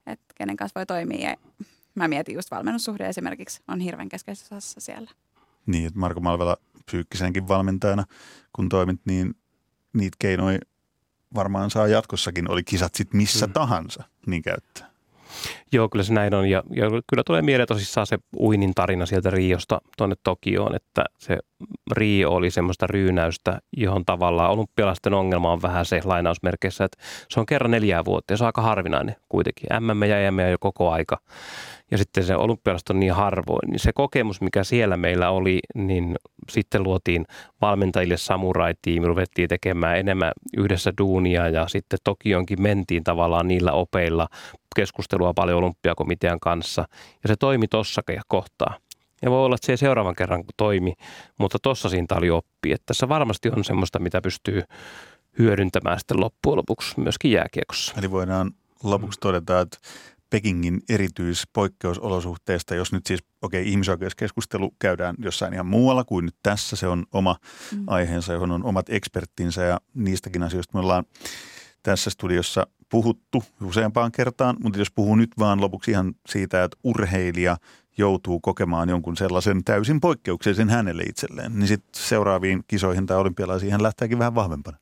[0.06, 1.36] että kenen kanssa voi toimia ja
[1.94, 5.10] mä mietin just valmennussuhde esimerkiksi on hirveän keskeisessä osassa siellä.
[5.66, 6.56] Niin, että Marko Malvela
[6.86, 8.04] psyykkisenkin valmentajana,
[8.52, 9.34] kun toimit, niin
[9.96, 10.58] niitä keinoja
[11.34, 13.52] varmaan saa jatkossakin, oli kisat sitten missä mm.
[13.52, 14.90] tahansa, niin käyttää.
[15.72, 16.50] Joo, kyllä se näin on.
[16.50, 21.38] Ja, ja kyllä tulee mieleen tosissaan se uinin tarina sieltä Riosta tuonne Tokioon, että se
[21.92, 26.98] Rio oli semmoista ryynäystä, johon tavallaan olympialaisten ongelma on vähän se lainausmerkeissä, että
[27.30, 29.68] se on kerran neljää vuotta ja se on aika harvinainen kuitenkin.
[29.80, 31.18] MM ja EM jo koko aika
[31.90, 36.16] ja sitten se olympialaiset on niin harvoin, niin se kokemus, mikä siellä meillä oli, niin
[36.50, 37.26] sitten luotiin
[37.60, 44.28] valmentajille samurai-tiimi, ruvettiin tekemään enemmän yhdessä duunia ja sitten Tokionkin mentiin tavallaan niillä opeilla
[44.76, 46.84] keskustelua paljon olympiakomitean kanssa
[47.22, 48.78] ja se toimi tossakin kohtaa.
[49.22, 50.92] Ja voi olla, että se seuraavan kerran toimi,
[51.38, 52.72] mutta tossa siitä oli oppi.
[52.72, 54.62] Että tässä varmasti on semmoista, mitä pystyy
[55.38, 57.94] hyödyntämään sitten loppujen lopuksi myöskin jääkiekossa.
[57.98, 58.50] Eli voidaan
[58.82, 59.78] lopuksi todeta, että
[60.30, 66.76] Pekingin erityispoikkeusolosuhteista, jos nyt siis, okei, okay, ihmisoikeuskeskustelu käydään jossain ihan muualla kuin nyt tässä,
[66.76, 67.36] se on oma
[67.72, 67.84] mm.
[67.86, 71.04] aiheensa, johon on omat eksperttinsä ja niistäkin asioista me ollaan
[71.82, 77.56] tässä studiossa puhuttu useampaan kertaan, mutta jos puhuu nyt vaan lopuksi ihan siitä, että urheilija
[77.98, 83.82] joutuu kokemaan jonkun sellaisen täysin poikkeuksellisen hänelle itselleen, niin sitten seuraaviin kisoihin tai olympialaisiin hän
[83.82, 84.78] lähteekin vähän vahvempana.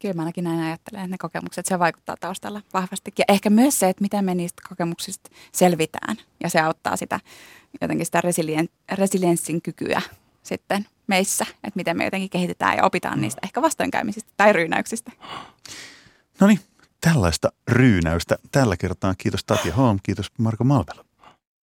[0.00, 3.24] Kyllä mä ainakin näin ajattelen, että ne kokemukset, se vaikuttaa taustalla vahvastikin.
[3.28, 6.16] Ja ehkä myös se, että miten me niistä kokemuksista selvitään.
[6.42, 7.20] Ja se auttaa sitä
[7.80, 10.02] jotenkin sitä resilien, resilienssin kykyä
[10.42, 15.12] sitten meissä, että miten me jotenkin kehitetään ja opitaan niistä ehkä vastoinkäymisistä tai ryynäyksistä.
[16.40, 16.60] No niin,
[17.04, 19.14] tällaista ryynäystä tällä kertaa.
[19.18, 21.03] Kiitos Tatja Holm, kiitos Marko Malvela.